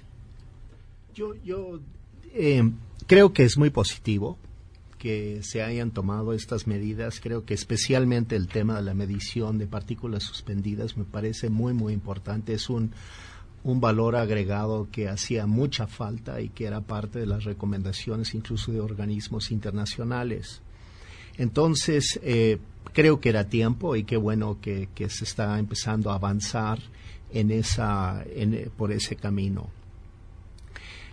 [1.14, 1.80] Yo, yo
[2.32, 2.62] eh,
[3.06, 4.38] creo que es muy positivo
[4.98, 7.20] que se hayan tomado estas medidas.
[7.20, 11.92] Creo que especialmente el tema de la medición de partículas suspendidas me parece muy, muy
[11.92, 12.54] importante.
[12.54, 12.92] Es un,
[13.64, 18.72] un valor agregado que hacía mucha falta y que era parte de las recomendaciones incluso
[18.72, 20.62] de organismos internacionales.
[21.38, 22.58] Entonces, eh,
[22.94, 26.78] creo que era tiempo y qué bueno que, se está empezando a avanzar
[27.30, 28.24] en esa,
[28.76, 29.68] por ese camino.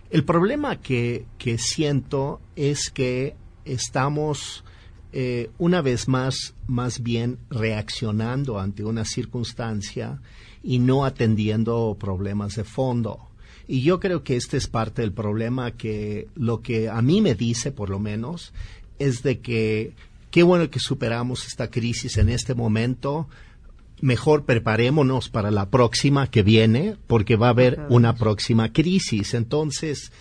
[0.10, 1.26] El problema que,
[1.58, 4.64] siento es que estamos
[5.12, 10.22] eh, una vez más más bien reaccionando ante una circunstancia
[10.64, 13.28] y no atendiendo problemas de fondo.
[13.68, 17.36] Y yo creo que este es parte del problema que lo que a mí me
[17.36, 18.54] dice, por lo menos,
[19.00, 19.94] es de que
[20.32, 23.28] Qué bueno que superamos esta crisis en este momento.
[24.00, 29.34] Mejor preparémonos para la próxima que viene, porque va a haber una próxima crisis.
[29.34, 30.14] Entonces,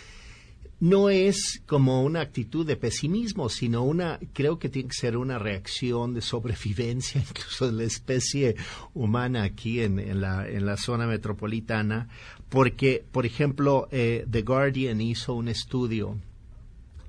[0.81, 5.39] no es como una actitud de pesimismo, sino una, creo que tiene que ser una
[5.39, 8.57] reacción de sobrevivencia, incluso de la especie
[8.95, 12.09] humana aquí en, la, en la zona metropolitana,
[12.49, 16.19] porque, por ejemplo, eh, The Guardian hizo un estudio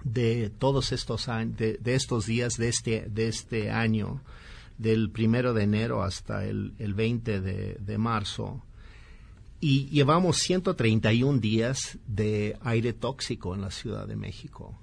[0.03, 4.21] de todos estos años, de, estos días de este, de este año,
[4.77, 8.63] del primero de enero hasta el, el 20 de, marzo,
[9.59, 14.75] y llevamos 131 días de aire tóxico en la Ciudad de México.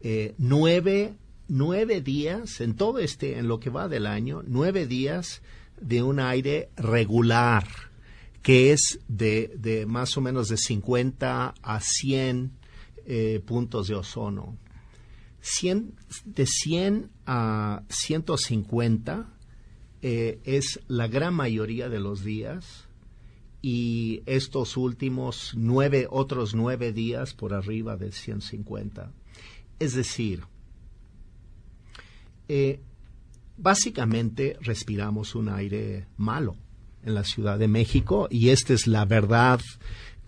[0.00, 1.14] Eh, nueve,
[1.46, 5.40] nueve días, en todo este, en lo que va del año, nueve días
[5.80, 7.68] de un aire regular,
[8.42, 12.57] que es de, de más o menos de 50 a 100
[13.10, 14.58] eh, puntos de ozono.
[16.26, 19.32] de 100 a 150
[20.02, 22.86] eh, es la gran mayoría de los días
[23.62, 29.10] y estos últimos nueve, otros nueve días por arriba de 150.
[29.78, 30.42] Es decir,
[32.48, 32.80] eh,
[33.56, 36.56] básicamente respiramos un aire malo
[37.02, 39.60] en la Ciudad de México y esta es la verdad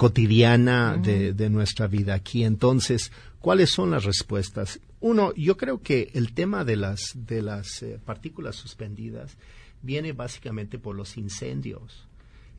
[0.00, 2.42] cotidiana de, nuestra vida aquí.
[2.44, 4.80] Entonces, ¿cuáles son las respuestas?
[4.98, 9.36] Uno, yo creo que el tema de las, de las eh, partículas suspendidas
[9.82, 12.08] viene básicamente por los incendios.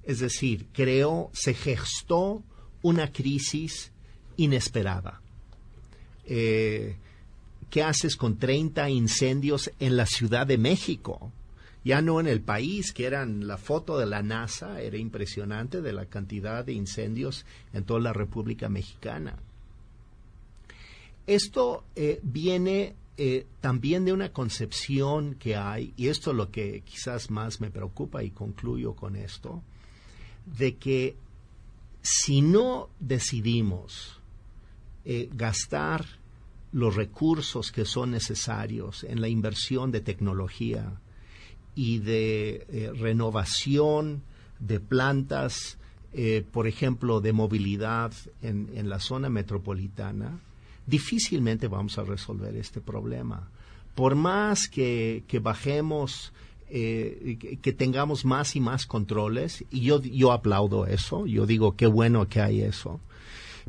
[0.04, 2.44] Es decir, creo, se gestó
[2.84, 3.92] una crisis
[4.38, 5.20] inesperada.
[6.26, 6.96] Eh,
[7.72, 11.34] ¿Qué haces con 30 incendios en la Ciudad de México?
[11.84, 15.94] Ya no en el país, que eran la foto de la NASA, era impresionante de
[15.94, 19.38] la cantidad de incendios en toda la República Mexicana.
[21.26, 26.82] Esto eh, viene eh, también de una concepción que hay, y esto es lo que
[26.82, 29.64] quizás más me preocupa y concluyo con esto,
[30.46, 31.16] de que
[32.02, 34.20] si no decidimos
[35.06, 36.06] eh, gastar
[36.72, 41.00] los recursos que son necesarios en la inversión de tecnología
[41.76, 44.24] y de eh, renovación
[44.60, 45.78] de plantas,
[46.14, 50.40] eh, por ejemplo, de movilidad en, en la zona metropolitana,
[50.86, 53.50] difícilmente vamos a resolver este problema.
[53.96, 56.34] Por más que, que bajemos,
[56.70, 61.76] eh, que, que tengamos más y más controles, y yo, yo aplaudo eso, yo digo
[61.76, 63.00] qué bueno que hay eso,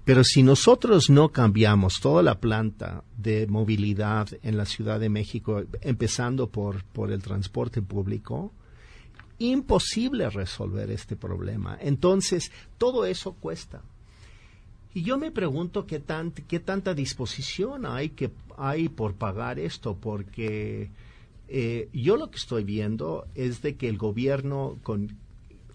[0.05, 5.63] pero si nosotros no cambiamos toda la planta de movilidad en la Ciudad de México,
[5.81, 8.53] empezando por, por el transporte público,
[9.39, 11.77] imposible resolver este problema.
[11.81, 13.83] Entonces, todo eso cuesta.
[14.95, 19.97] Y yo me pregunto qué, tan, qué tanta disposición hay, que, hay por pagar esto,
[19.97, 20.91] porque
[21.49, 25.17] eh, yo lo que estoy viendo es de que el gobierno, con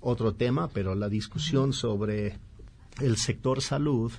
[0.02, 2.38] otro tema, pero la discusión sobre
[3.02, 4.12] el sector salud,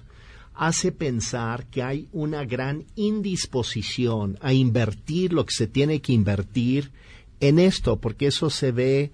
[0.55, 6.91] hace pensar que hay una gran indisposición a invertir lo que se tiene que invertir
[7.41, 9.13] en esto, porque eso se ve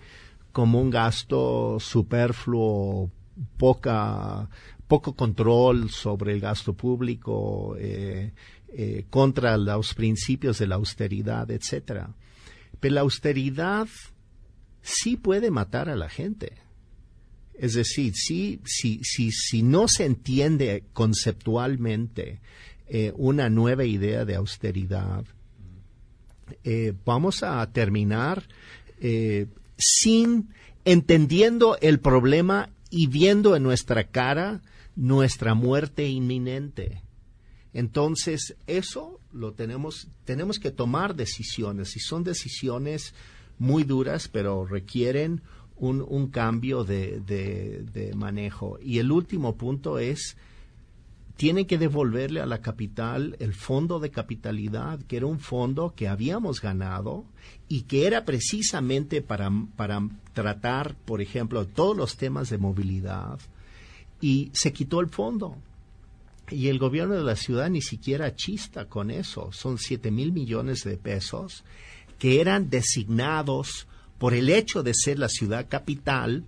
[0.52, 3.10] como un gasto superfluo,
[3.58, 4.48] poca,
[4.86, 8.32] poco control sobre el gasto público, eh,
[8.68, 12.14] eh, contra los principios de la austeridad, etcétera.
[12.80, 13.86] Pero la austeridad
[14.80, 16.63] sí puede matar a la gente.
[17.58, 22.40] Es decir, si, si, si, si no se entiende conceptualmente
[22.88, 25.24] eh, una nueva idea de austeridad,
[27.06, 28.46] vamos a terminar
[29.78, 30.50] sin
[30.84, 34.60] entendiendo el problema y viendo en nuestra cara
[34.96, 37.02] nuestra muerte inminente.
[37.72, 43.14] Entonces, eso lo tenemos, tenemos que tomar decisiones y son decisiones
[43.58, 45.42] muy duras, pero requieren
[45.84, 48.78] un, un cambio de, manejo.
[48.82, 50.36] Y el último punto es
[51.36, 56.06] tiene que devolverle a la capital el fondo de capitalidad, que era un fondo que
[56.06, 57.24] habíamos ganado
[57.68, 63.40] y que era precisamente para, para tratar, por ejemplo, todos los temas de movilidad.
[64.20, 65.56] Y se quitó el fondo.
[66.50, 69.50] Y el gobierno de la ciudad ni siquiera chista con eso.
[69.50, 71.64] Son siete mil millones de pesos
[72.18, 76.44] que eran designados por el hecho de ser la ciudad capital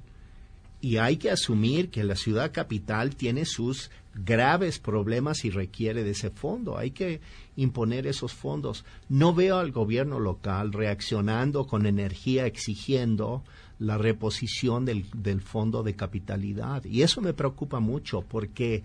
[0.81, 6.11] y hay que asumir que la ciudad capital tiene sus graves problemas y requiere de
[6.11, 6.79] ese fondo.
[6.79, 7.21] Hay que
[7.57, 8.85] imponer esos fondos.
[9.09, 13.43] No veo al gobierno local reaccionando con energía exigiendo
[13.79, 16.85] la reposición del, del fondo de capitalidad.
[16.85, 18.85] Y eso me preocupa mucho porque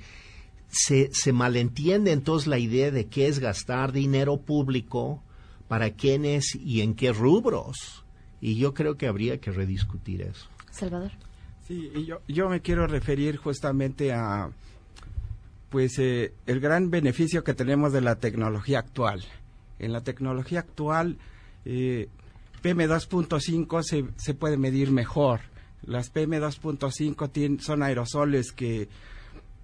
[0.70, 5.22] se, se malentiende entonces la idea de qué es gastar dinero público,
[5.68, 8.04] para quiénes y en qué rubros.
[8.42, 10.48] Y yo creo que habría que rediscutir eso.
[10.72, 11.12] Salvador.
[11.68, 14.50] Sí, y yo, yo me quiero referir justamente a
[15.70, 19.24] pues eh, el gran beneficio que tenemos de la tecnología actual.
[19.80, 21.18] En la tecnología actual,
[21.64, 22.10] eh,
[22.62, 25.40] PM2.5 se, se puede medir mejor.
[25.84, 28.90] Las PM2.5 son aerosoles que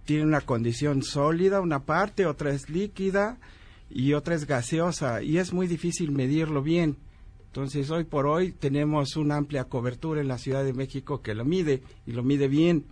[0.06, 3.38] tienen una condición sólida, una parte, otra es líquida
[3.90, 6.96] y otra es gaseosa y es muy difícil medirlo bien.
[7.48, 11.44] Entonces, hoy por hoy tenemos una amplia cobertura en la Ciudad de México que lo
[11.44, 12.86] mide y lo mide bien.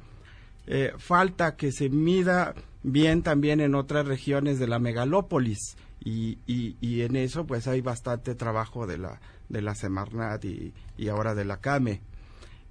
[0.68, 7.02] Eh, falta que se mida bien también en otras regiones de la megalópolis y, y,
[7.02, 11.46] en eso pues hay bastante trabajo de la, de la Semarnat y, y ahora de
[11.46, 12.02] la CAME.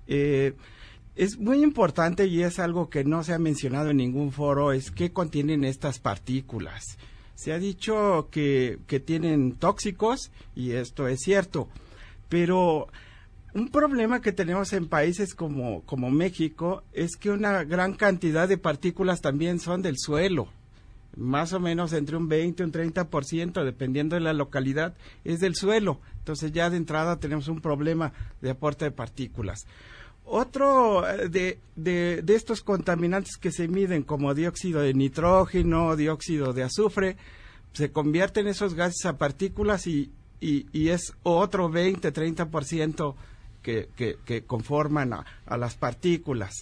[0.06, 0.54] Eh,
[1.16, 4.90] es muy importante y es algo que no se ha mencionado en ningún foro, es
[4.90, 6.98] qué contienen estas partículas.
[7.34, 11.68] Se ha dicho que, que tienen tóxicos y esto es cierto,
[12.28, 12.88] pero
[13.54, 18.58] un problema que tenemos en países como, como México es que una gran cantidad de
[18.58, 20.48] partículas también son del suelo.
[21.16, 25.54] Más o menos entre un 20 y un 30%, dependiendo de la localidad, es del
[25.54, 26.00] suelo.
[26.18, 29.66] Entonces ya de entrada tenemos un problema de aporte de partículas.
[30.24, 36.52] Otro eh, de, de, de estos contaminantes que se miden como dióxido de nitrógeno, dióxido
[36.52, 37.16] de azufre,
[37.72, 43.14] se convierten esos gases a partículas y, y, y es otro 20, 30%
[43.62, 46.54] que, que, que conforman a, a, las partículas.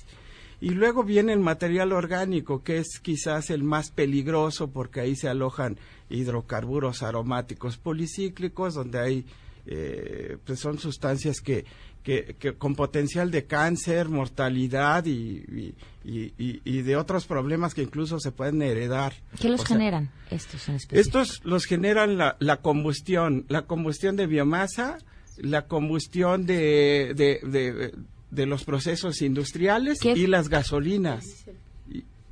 [0.61, 5.29] Y luego viene el material orgánico, que es quizás el más peligroso porque ahí se
[5.29, 5.77] alojan
[6.09, 9.27] hidrocarburos aromáticos policíclicos, donde hay,
[9.67, 11.65] eh, pues son sustancias que,
[12.03, 15.75] que, que, con potencial de cáncer, mortalidad y,
[16.05, 19.15] y, y, y, de otros problemas que incluso se pueden heredar.
[19.41, 21.01] ¿Qué los o generan estos en específico?
[21.01, 24.99] Estos los generan la, la combustión, la combustión de biomasa,
[25.37, 27.95] la combustión de, de, de,
[28.31, 30.13] de los procesos industriales ¿Qué?
[30.13, 31.25] y las gasolinas.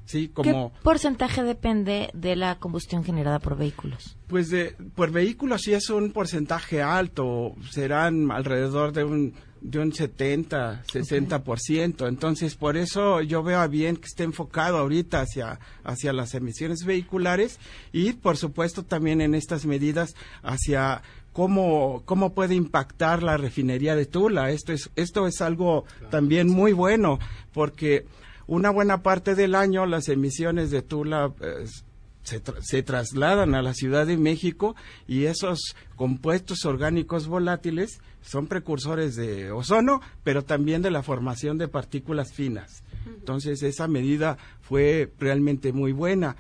[0.06, 0.72] Sí, como...
[0.72, 4.16] ¿Qué porcentaje depende de la combustión generada por vehículos?
[4.26, 9.92] Pues de, por vehículos sí es un porcentaje alto, serán alrededor de un, de un
[9.92, 12.08] 70, 60%.
[12.08, 16.84] Entonces, por eso yo veo a bien que esté enfocado ahorita hacia, hacia las emisiones
[16.84, 17.58] vehiculares
[17.92, 21.02] y, por supuesto, también en estas medidas hacia
[21.32, 24.50] cómo, cómo puede impactar la refinería de Tula.
[24.50, 27.18] Esto es, esto es algo también muy bueno
[27.52, 28.06] porque
[28.46, 31.84] una buena parte del año las emisiones de Tula pues,
[32.30, 34.76] se, tra- se trasladan a la Ciudad de México
[35.06, 41.68] y esos compuestos orgánicos volátiles son precursores de ozono, pero también de la formación de
[41.68, 42.82] partículas finas.
[43.06, 46.36] Entonces esa medida fue realmente muy buena.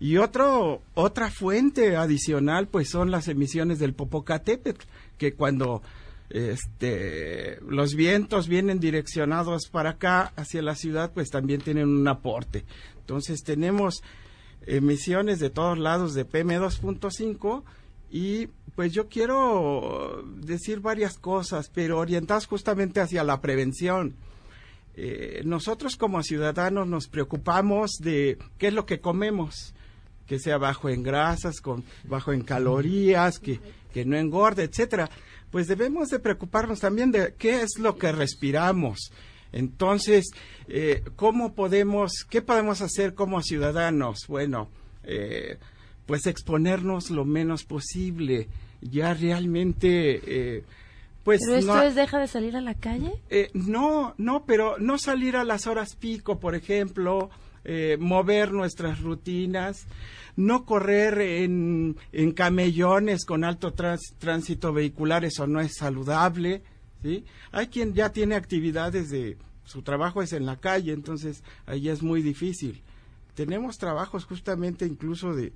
[0.00, 4.86] Y otro, otra fuente adicional pues son las emisiones del Popocatépetl,
[5.18, 5.82] que cuando
[6.30, 12.64] este, los vientos vienen direccionados para acá, hacia la ciudad, pues también tienen un aporte.
[13.00, 14.02] Entonces tenemos
[14.66, 17.62] emisiones de todos lados de PM2.5
[18.10, 24.14] y pues yo quiero decir varias cosas, pero orientadas justamente hacia la prevención.
[24.96, 29.74] Eh, nosotros como ciudadanos nos preocupamos de qué es lo que comemos,
[30.26, 33.60] que sea bajo en grasas, con, bajo en calorías, que,
[33.92, 35.10] que no engorde, etcétera.
[35.50, 39.12] Pues debemos de preocuparnos también de qué es lo que respiramos.
[39.54, 40.26] Entonces,
[40.68, 44.26] eh, ¿cómo podemos, qué podemos hacer como ciudadanos?
[44.28, 44.68] Bueno,
[45.04, 45.58] eh,
[46.06, 48.48] pues exponernos lo menos posible.
[48.82, 50.20] Ya realmente,
[50.56, 50.64] eh,
[51.22, 53.12] pues ¿Pero esto no- es deja de salir a la calle?
[53.30, 57.30] eh, no, no, pero no salir a las horas pico, por ejemplo,
[57.64, 59.86] eh, mover nuestras rutinas,
[60.36, 66.62] no correr en, en camellones con alto trans- tránsito vehicular, eso no es saludable,
[67.52, 72.02] Hay quien ya tiene actividades de, su trabajo es en la calle, entonces ahí es
[72.02, 72.82] muy difícil.
[73.34, 75.52] Tenemos trabajos justamente incluso de,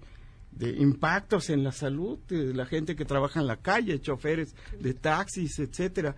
[0.60, 5.58] impactos en la salud de la gente que trabaja en la calle, choferes de taxis,
[5.58, 6.16] etcétera.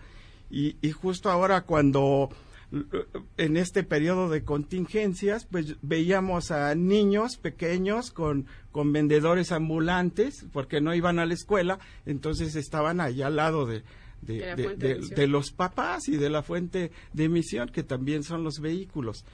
[0.49, 2.29] Y, y justo ahora cuando
[2.71, 3.05] eh,
[3.37, 10.81] en este periodo de contingencias, pues veíamos a niños pequeños con, con vendedores ambulantes, porque
[10.81, 13.83] no iban a la escuela, entonces estaban allá al lado de,
[14.21, 19.25] de, los papás y de la fuente de emisión, que también son los vehículos.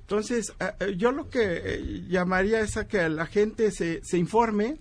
[0.00, 0.52] Entonces,
[0.96, 4.78] yo lo que eh, llamaría es a que la gente se, se informe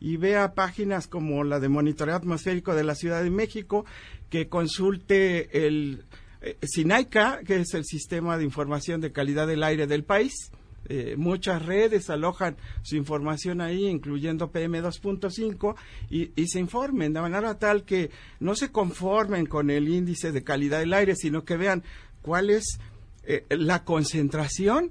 [0.00, 3.84] y vea páginas como la de Monitoreo Atmosférico de la Ciudad de México,
[4.30, 6.04] que consulte el
[6.40, 10.50] eh, SINAICA, que es el Sistema de Información de Calidad del Aire del país.
[10.92, 15.76] Eh, muchas redes alojan su información ahí, incluyendo PM2.5,
[16.10, 18.10] y, y se informen de manera tal que
[18.40, 21.84] no se conformen con el índice de calidad del aire, sino que vean
[22.22, 22.80] cuál es
[23.22, 24.90] eh, la concentración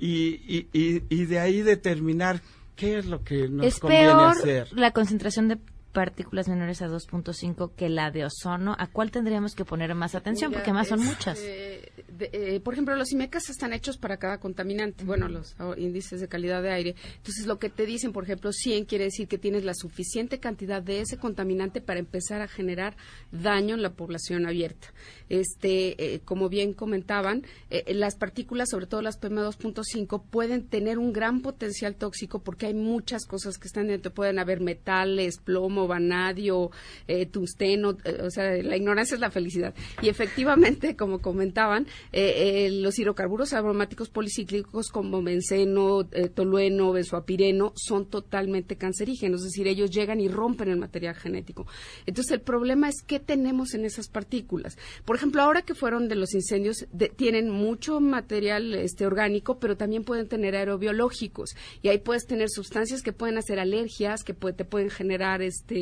[0.00, 2.42] y, y, y- y de ahí determinar
[2.74, 4.68] qué es lo que nos ¿Es conviene peor hacer.
[4.72, 5.58] la concentración de
[5.96, 8.76] partículas menores a 2.5 que la de ozono?
[8.78, 10.52] ¿A cuál tendríamos que poner más atención?
[10.52, 11.38] Porque más son muchas.
[11.42, 15.72] eh, de- eh, por ejemplo, los IMECAS están hechos para cada contaminante, bueno, los ah,
[15.78, 16.94] índices de calidad de aire.
[17.16, 20.82] Entonces, lo que te dicen, por ejemplo, 100 quiere decir que tienes la suficiente cantidad
[20.82, 22.94] de ese contaminante para empezar a generar
[23.32, 24.88] daño en la población abierta.
[25.30, 27.42] Este, eh, como bien comentaban,
[27.88, 33.26] las partículas, sobre todo las PM2.5, pueden tener un gran potencial tóxico porque hay muchas
[33.26, 34.12] cosas que están dentro.
[34.12, 36.70] Pueden haber metales, plomo, vanadio,
[37.08, 39.74] eh, tungsteno, eh, o sea, la ignorancia es la felicidad.
[40.02, 48.06] Y efectivamente, como comentaban, eh, eh, los hidrocarburos aromáticos policíclicos como benceno, tolueno, benzoapireno son
[48.06, 51.66] totalmente cancerígenos, es decir, ellos llegan y rompen el material genético.
[52.06, 54.76] Entonces, el problema es qué tenemos en esas partículas.
[55.04, 60.04] Por ejemplo, ahora que fueron de los incendios, tienen mucho material este, orgánico, pero también
[60.04, 61.50] pueden tener aerobiológicos.
[61.82, 65.75] Y ahí puedes tener sustancias que pueden hacer alergias, que puede- te pueden generar este,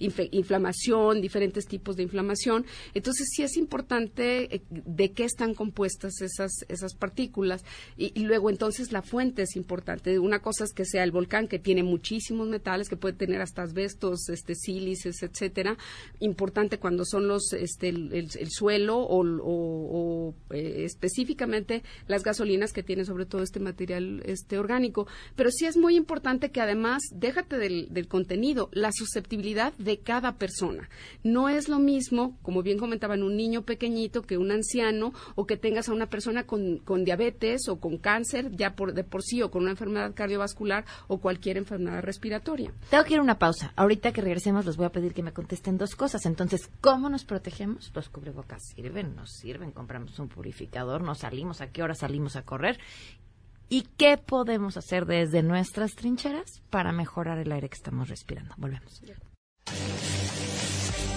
[0.00, 2.64] infe- inflamación, diferentes tipos de inflamación.
[2.94, 7.64] Entonces, sí es importante eh, de qué están compuestas esas, esas partículas.
[7.96, 10.18] Y, luego, entonces, la fuente es importante.
[10.18, 13.62] Una cosa es que sea el volcán, que tiene muchísimos metales, que puede tener hasta
[13.62, 15.76] asbestos, este, sílices, etcétera.
[16.20, 22.82] Importante cuando son los, este, el, el- el suelo o, eh, específicamente las gasolinas que
[22.82, 25.06] tienen sobre todo este material este, orgánico.
[25.36, 30.32] Pero sí es muy importante que además, déjate del, del contenido, la susceptibilidad de cada
[30.32, 30.88] persona.
[31.22, 35.56] No es lo mismo, como bien comentaban, un niño pequeñito que un anciano o que
[35.56, 39.42] tengas a una persona con, con diabetes o con cáncer ya por, de por sí
[39.42, 42.72] o con una enfermedad cardiovascular o cualquier enfermedad respiratoria.
[42.90, 43.72] Tengo que ir a una pausa.
[43.76, 46.26] Ahorita que regresemos les voy a pedir que me contesten dos cosas.
[46.26, 47.92] Entonces, ¿cómo nos protegemos?
[47.94, 52.42] Los cubrebocas sirven, nos sirven, compramos un purificador, nos salimos, a qué hora salimos a
[52.42, 52.78] correr.
[53.70, 58.54] ¿Y qué podemos hacer desde nuestras trincheras para mejorar el aire que estamos respirando?
[58.56, 59.02] Volvemos.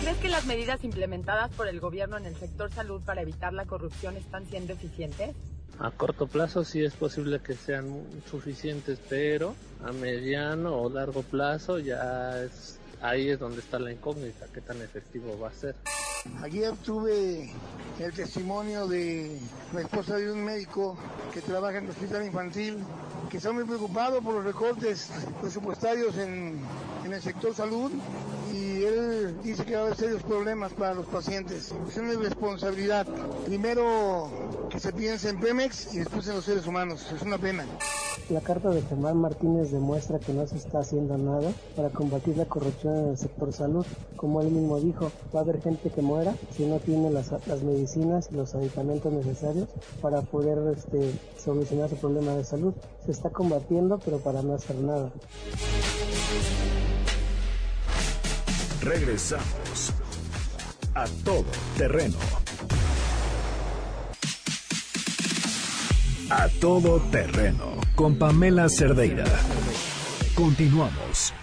[0.02, 3.66] ¿Crees que las medidas implementadas por el gobierno en el sector salud para evitar la
[3.66, 5.36] corrupción están siendo eficientes?
[5.80, 11.80] A corto plazo sí es posible que sean suficientes, pero a mediano o largo plazo
[11.80, 15.76] ya es ahí es donde está la incógnita, qué tan efectivo va a ser.
[16.41, 17.52] Ayer tuve
[17.99, 19.39] el testimonio de
[19.74, 20.97] la esposa de un médico
[21.34, 22.78] que trabaja en el hospital infantil,
[23.30, 25.10] que está muy preocupado por los recortes
[25.41, 26.62] presupuestarios en,
[27.06, 27.91] en el sector salud
[28.54, 31.74] y él dice que va a haber serios problemas para los pacientes.
[31.88, 33.08] Es una irresponsabilidad.
[33.45, 37.12] Primero que se piense en Pemex y después en los seres humanos.
[37.16, 37.66] Es una pena.
[38.32, 42.46] La carta de Germán Martínez demuestra que no se está haciendo nada para combatir la
[42.46, 43.86] corrupción en el sector salud.
[44.16, 47.30] Como él mismo dijo, va a haber gente que muera si no tiene las,
[47.62, 49.68] medicinas y los medicamentos necesarios
[50.02, 52.74] para poder este, solucionar su problema de salud.
[53.06, 55.12] Se está combatiendo, pero para no hacer nada.
[58.82, 59.92] Regresamos
[60.96, 61.44] a todo
[61.78, 62.18] terreno.
[66.34, 69.26] A todo terreno con Pamela Cerdeira.
[70.34, 71.34] Continuamos.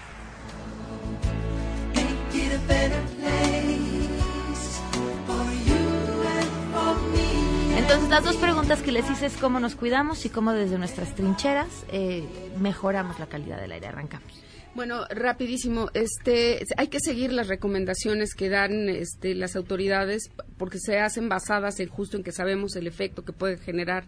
[7.76, 11.14] Entonces, las dos preguntas que les hice es cómo nos cuidamos y cómo desde nuestras
[11.14, 12.26] trincheras eh,
[12.58, 13.88] mejoramos la calidad del aire.
[13.88, 14.42] Arrancamos.
[14.74, 21.00] Bueno, rapidísimo, este, hay que seguir las recomendaciones que dan este, las autoridades porque se
[21.00, 24.06] hacen basadas en justo en que sabemos el efecto que puede generar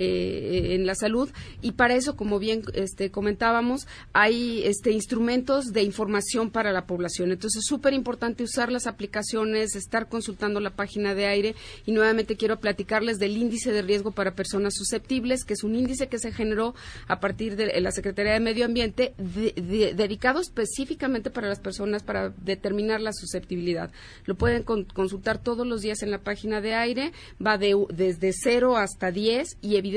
[0.00, 1.30] eh, en la salud.
[1.62, 7.30] Y para eso como bien este, comentábamos hay este, instrumentos de información para la población.
[7.30, 11.54] Entonces es súper importante usar las aplicaciones estar consultando la página de aire.
[11.86, 16.08] Y nuevamente quiero platicarles del índice de riesgo para personas susceptibles que es un índice
[16.08, 16.74] que se generó
[17.06, 22.02] a partir de la Secretaría de Medio Ambiente de- de- dedicado específicamente para las personas
[22.02, 23.90] para determinar la susceptibilidad.
[24.24, 27.12] Lo pueden con- consultar todos los días en la página de aire.
[27.44, 29.89] Va de, desde 0 hasta 10 y evidentemente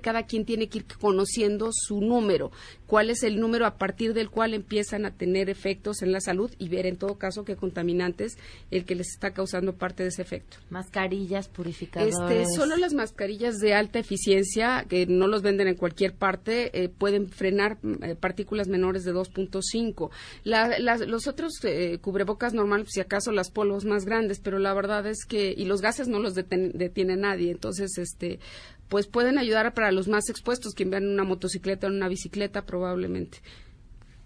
[0.00, 2.50] cada quien tiene que ir conociendo su número,
[2.86, 6.50] cuál es el número a partir del cual empiezan a tener efectos en la salud
[6.58, 8.36] y ver en todo caso qué contaminantes
[8.70, 10.58] el que les está causando parte de ese efecto.
[10.70, 12.14] Mascarillas, purificadores.
[12.18, 16.88] Este, solo las mascarillas de alta eficiencia, que no los venden en cualquier parte, eh,
[16.88, 20.10] pueden frenar mm, eh, partículas menores de 2.5.
[20.44, 24.74] La- las- los otros eh, cubrebocas normales, si acaso las polvos más grandes, pero la
[24.74, 28.38] verdad es que, y los gases no los deten- detiene nadie, entonces, este,
[28.88, 33.38] pues pueden ayudar para los más expuestos, quien vean una motocicleta o una bicicleta probablemente.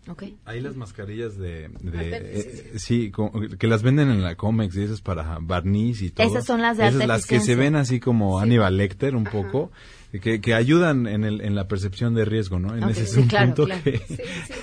[0.09, 0.37] Okay.
[0.45, 1.69] Ahí las mascarillas de...
[1.81, 6.01] de- eh, eh, sí, co- que las venden en la Comex y esas para barniz
[6.01, 6.25] y todo.
[6.29, 9.25] Esas son las de Esas alta las que se ven así como Aníbal Lecter un
[9.25, 9.73] poco,
[10.13, 12.77] que, que ayudan en, el, en la percepción de riesgo, ¿no?
[12.77, 13.83] En ese es un claro, punto claro.
[13.83, 14.01] que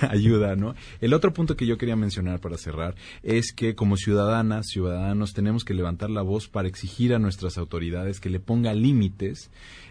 [0.08, 0.74] ayuda, ¿no?
[1.00, 5.64] El otro punto que yo quería mencionar para cerrar es que como ciudadanas, ciudadanos, tenemos
[5.64, 9.50] que levantar la voz para exigir a nuestras autoridades que le ponga límites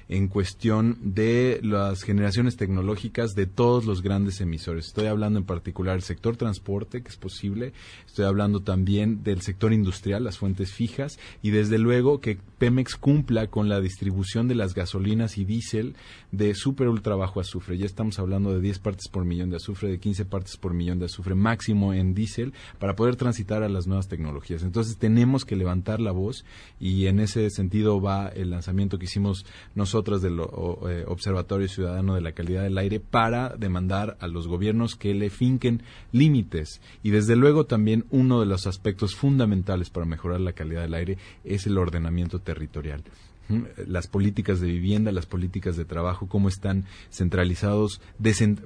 [0.09, 4.87] en cuestión de las generaciones tecnológicas de todos los grandes emisores.
[4.87, 7.73] Estoy hablando en particular del sector transporte, que es posible,
[8.05, 13.47] estoy hablando también del sector industrial, las fuentes fijas, y desde luego que Pemex cumpla
[13.47, 15.95] con la distribución de las gasolinas y diésel
[16.31, 17.77] de super ultra bajo azufre.
[17.77, 20.99] Ya estamos hablando de 10 partes por millón de azufre, de 15 partes por millón
[20.99, 24.63] de azufre máximo en diésel para poder transitar a las nuevas tecnologías.
[24.63, 26.45] Entonces tenemos que levantar la voz
[26.79, 29.45] y en ese sentido va el lanzamiento que hicimos
[29.75, 34.47] nosotros del o- eh, Observatorio Ciudadano de la Calidad del Aire para demandar a los
[34.47, 36.81] gobiernos que le finquen límites.
[37.03, 41.17] Y desde luego también uno de los aspectos fundamentales para mejorar la calidad del aire
[41.43, 43.03] es el ordenamiento territorial.
[43.49, 43.63] ¿Mm?
[43.87, 47.99] las políticas de vivienda, las políticas de trabajo, cómo están centralizados,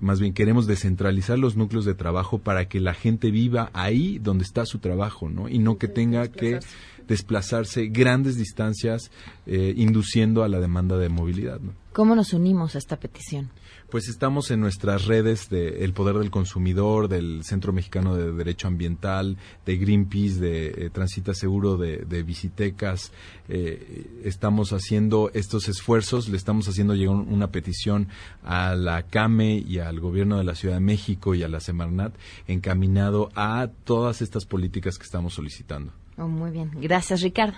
[0.01, 4.43] más bien queremos descentralizar los núcleos de trabajo para que la gente viva ahí donde
[4.43, 5.49] está su trabajo, ¿no?
[5.49, 6.59] Y no que tenga que
[7.08, 9.12] desplazarse grandes distancias
[9.45, 11.60] eh, induciendo a la demanda de movilidad.
[11.93, 13.49] ¿Cómo nos unimos a esta petición?
[13.90, 18.68] Pues estamos en nuestras redes de El Poder del Consumidor, del Centro Mexicano de Derecho
[18.68, 23.14] Ambiental, de Greenpeace, de eh, Transita Seguro, de, de Visitecas.
[23.48, 28.10] Eh, estamos haciendo estos esfuerzos, le estamos haciendo llegar un- una petición
[28.44, 32.14] a la CAME y al Gobierno de la Ciudad de México y a la Semarnat
[32.48, 35.94] encaminado a todas estas políticas que estamos solicitando.
[36.18, 36.72] Oh, muy bien.
[36.82, 37.58] Gracias, Ricardo.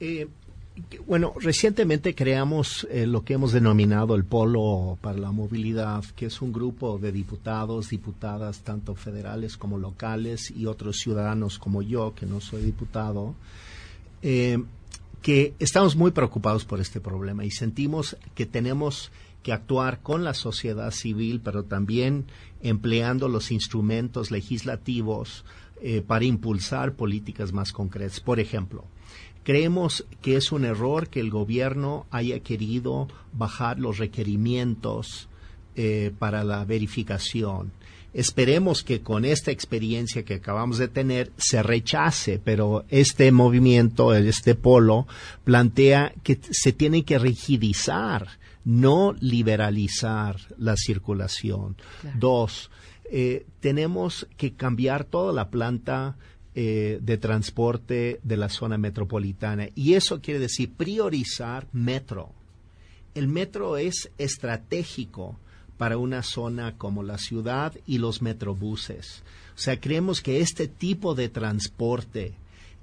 [0.00, 0.26] Eh,
[1.06, 6.42] bueno, recientemente creamos eh, lo que hemos denominado el Polo para la Movilidad, que es
[6.42, 12.26] un grupo de diputados, diputadas, tanto federales como locales, y otros ciudadanos como yo, que
[12.26, 13.34] no soy diputado,
[14.22, 14.62] eh,
[15.22, 19.10] que estamos muy preocupados por este problema y sentimos que tenemos
[19.42, 22.26] que actuar con la sociedad civil, pero también
[22.62, 25.44] empleando los instrumentos legislativos
[25.82, 28.20] eh, para impulsar políticas más concretas.
[28.20, 28.84] Por ejemplo,
[29.42, 35.28] creemos que es un error que el gobierno haya querido bajar los requerimientos
[35.76, 37.72] eh, para la verificación.
[38.12, 44.56] Esperemos que con esta experiencia que acabamos de tener se rechace, pero este movimiento, este
[44.56, 45.06] polo,
[45.44, 48.26] plantea que se tiene que rigidizar,
[48.64, 51.76] no liberalizar la circulación.
[52.18, 52.70] Dos,
[53.12, 56.16] eh, tenemos que cambiar toda la planta
[56.54, 62.30] eh, de transporte de la zona metropolitana y eso quiere decir priorizar metro.
[63.14, 65.36] El metro es estratégico
[65.78, 69.22] para una zona como la ciudad y los metrobuses.
[69.54, 72.34] O sea, creemos que este tipo de transporte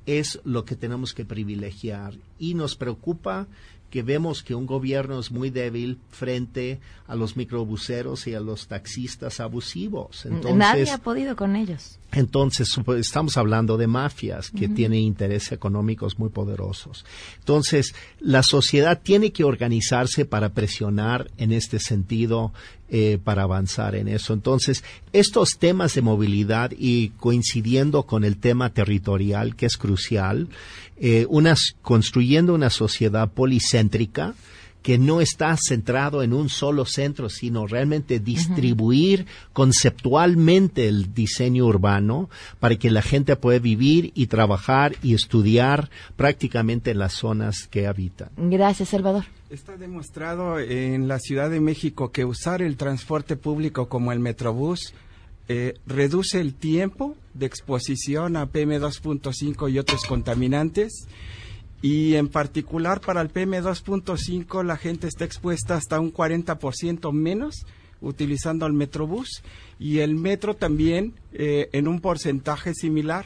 [0.06, 3.48] es lo que tenemos que privilegiar y nos preocupa
[3.90, 8.68] que vemos que un gobierno es muy débil frente a los microbuseros y a los
[8.68, 10.26] taxistas abusivos.
[10.26, 12.00] Entonces, Nadie ha podido con ellos.
[12.14, 17.06] Entonces, estamos hablando de mafias que tienen intereses económicos muy poderosos.
[17.40, 22.54] Entonces, la sociedad tiene que organizarse para presionar en este sentido,
[22.90, 24.34] eh, para avanzar en eso.
[24.34, 30.48] Entonces, estos temas de movilidad y coincidiendo con el tema territorial, que es crucial,
[31.00, 34.34] eh, unas, construyendo una sociedad policéntrica,
[34.88, 42.30] que no está centrado en un solo centro, sino realmente distribuir conceptualmente el diseño urbano
[42.62, 47.86] para que la gente pueda vivir y trabajar y estudiar prácticamente en las zonas que
[47.86, 48.30] habitan.
[48.38, 49.26] Gracias, Salvador.
[49.50, 54.94] Está demostrado en la Ciudad de México que usar el transporte público como el Metrobús
[55.50, 61.10] eh, reduce el tiempo de exposición a PM2.5 y otros contaminantes.
[61.82, 67.66] Y en particular para el PM2.5 la gente está expuesta hasta un 40% menos
[68.02, 69.44] utilizando el Metrobús
[69.80, 73.26] y el metro también eh, en un porcentaje similar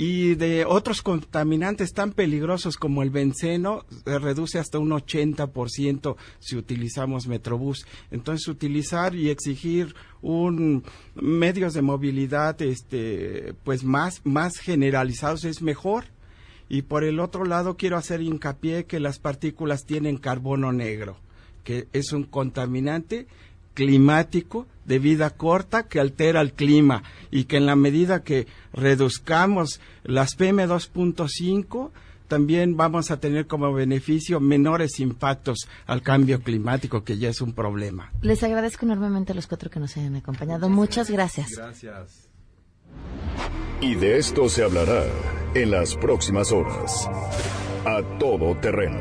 [0.00, 6.56] y de otros contaminantes tan peligrosos como el benceno se reduce hasta un 80% si
[6.56, 7.84] utilizamos Metrobús.
[8.12, 10.84] Entonces utilizar y exigir un
[11.16, 16.04] medios de movilidad este pues más más generalizados es mejor.
[16.68, 21.16] Y por el otro lado quiero hacer hincapié que las partículas tienen carbono negro,
[21.64, 23.26] que es un contaminante
[23.74, 29.80] climático de vida corta que altera el clima y que en la medida que reduzcamos
[30.02, 31.90] las PM2.5
[32.26, 37.54] también vamos a tener como beneficio menores impactos al cambio climático que ya es un
[37.54, 38.12] problema.
[38.20, 40.68] Les agradezco enormemente a los cuatro que nos hayan acompañado.
[40.68, 41.52] Muchas gracias.
[41.56, 42.28] Gracias.
[43.80, 45.04] Y de esto se hablará
[45.54, 47.08] en las próximas horas.
[47.84, 48.98] A todo terreno.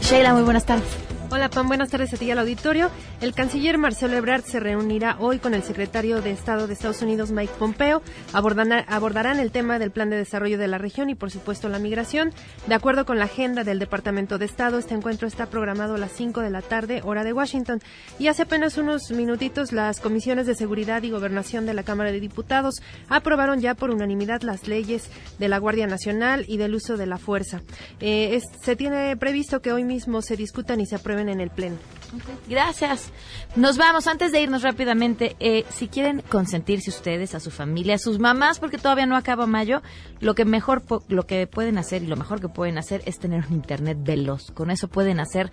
[0.00, 1.11] Sheila, muy buenas tardes.
[1.34, 2.90] Hola Pam, buenas tardes a ti y al auditorio.
[3.22, 7.30] El canciller Marcelo Ebrard se reunirá hoy con el secretario de Estado de Estados Unidos
[7.30, 8.02] Mike Pompeo.
[8.34, 12.34] Abordarán el tema del plan de desarrollo de la región y por supuesto la migración.
[12.66, 16.12] De acuerdo con la agenda del Departamento de Estado, este encuentro está programado a las
[16.12, 17.80] 5 de la tarde, hora de Washington.
[18.18, 22.20] Y hace apenas unos minutitos las comisiones de seguridad y gobernación de la Cámara de
[22.20, 25.08] Diputados aprobaron ya por unanimidad las leyes
[25.38, 27.62] de la Guardia Nacional y del uso de la fuerza.
[28.00, 31.50] Eh, es- se tiene previsto que hoy mismo se discutan y se aprueben en el
[31.50, 31.76] Pleno.
[32.48, 33.10] Gracias.
[33.56, 34.06] Nos vamos.
[34.06, 38.58] Antes de irnos rápidamente, eh, si quieren consentirse ustedes, a su familia, a sus mamás,
[38.58, 39.82] porque todavía no acaba mayo,
[40.20, 43.44] lo que mejor lo que pueden hacer y lo mejor que pueden hacer es tener
[43.48, 44.50] un internet veloz.
[44.50, 45.50] Con eso pueden hacer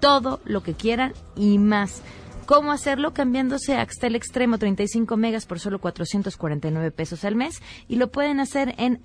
[0.00, 2.02] todo lo que quieran y más.
[2.46, 3.14] ¿Cómo hacerlo?
[3.14, 8.38] Cambiándose a Axtel Extremo 35 megas por solo 449 pesos al mes y lo pueden
[8.38, 9.00] hacer en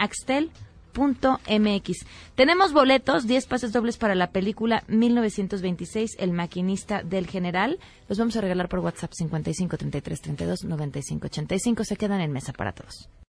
[0.96, 2.06] Axtel MX.
[2.36, 7.80] Tenemos boletos, 10 pases dobles para la película 1926, El maquinista del general.
[8.08, 11.84] Los vamos a regalar por WhatsApp 55 33 32 95 85.
[11.84, 13.10] Se quedan en mesa para todos.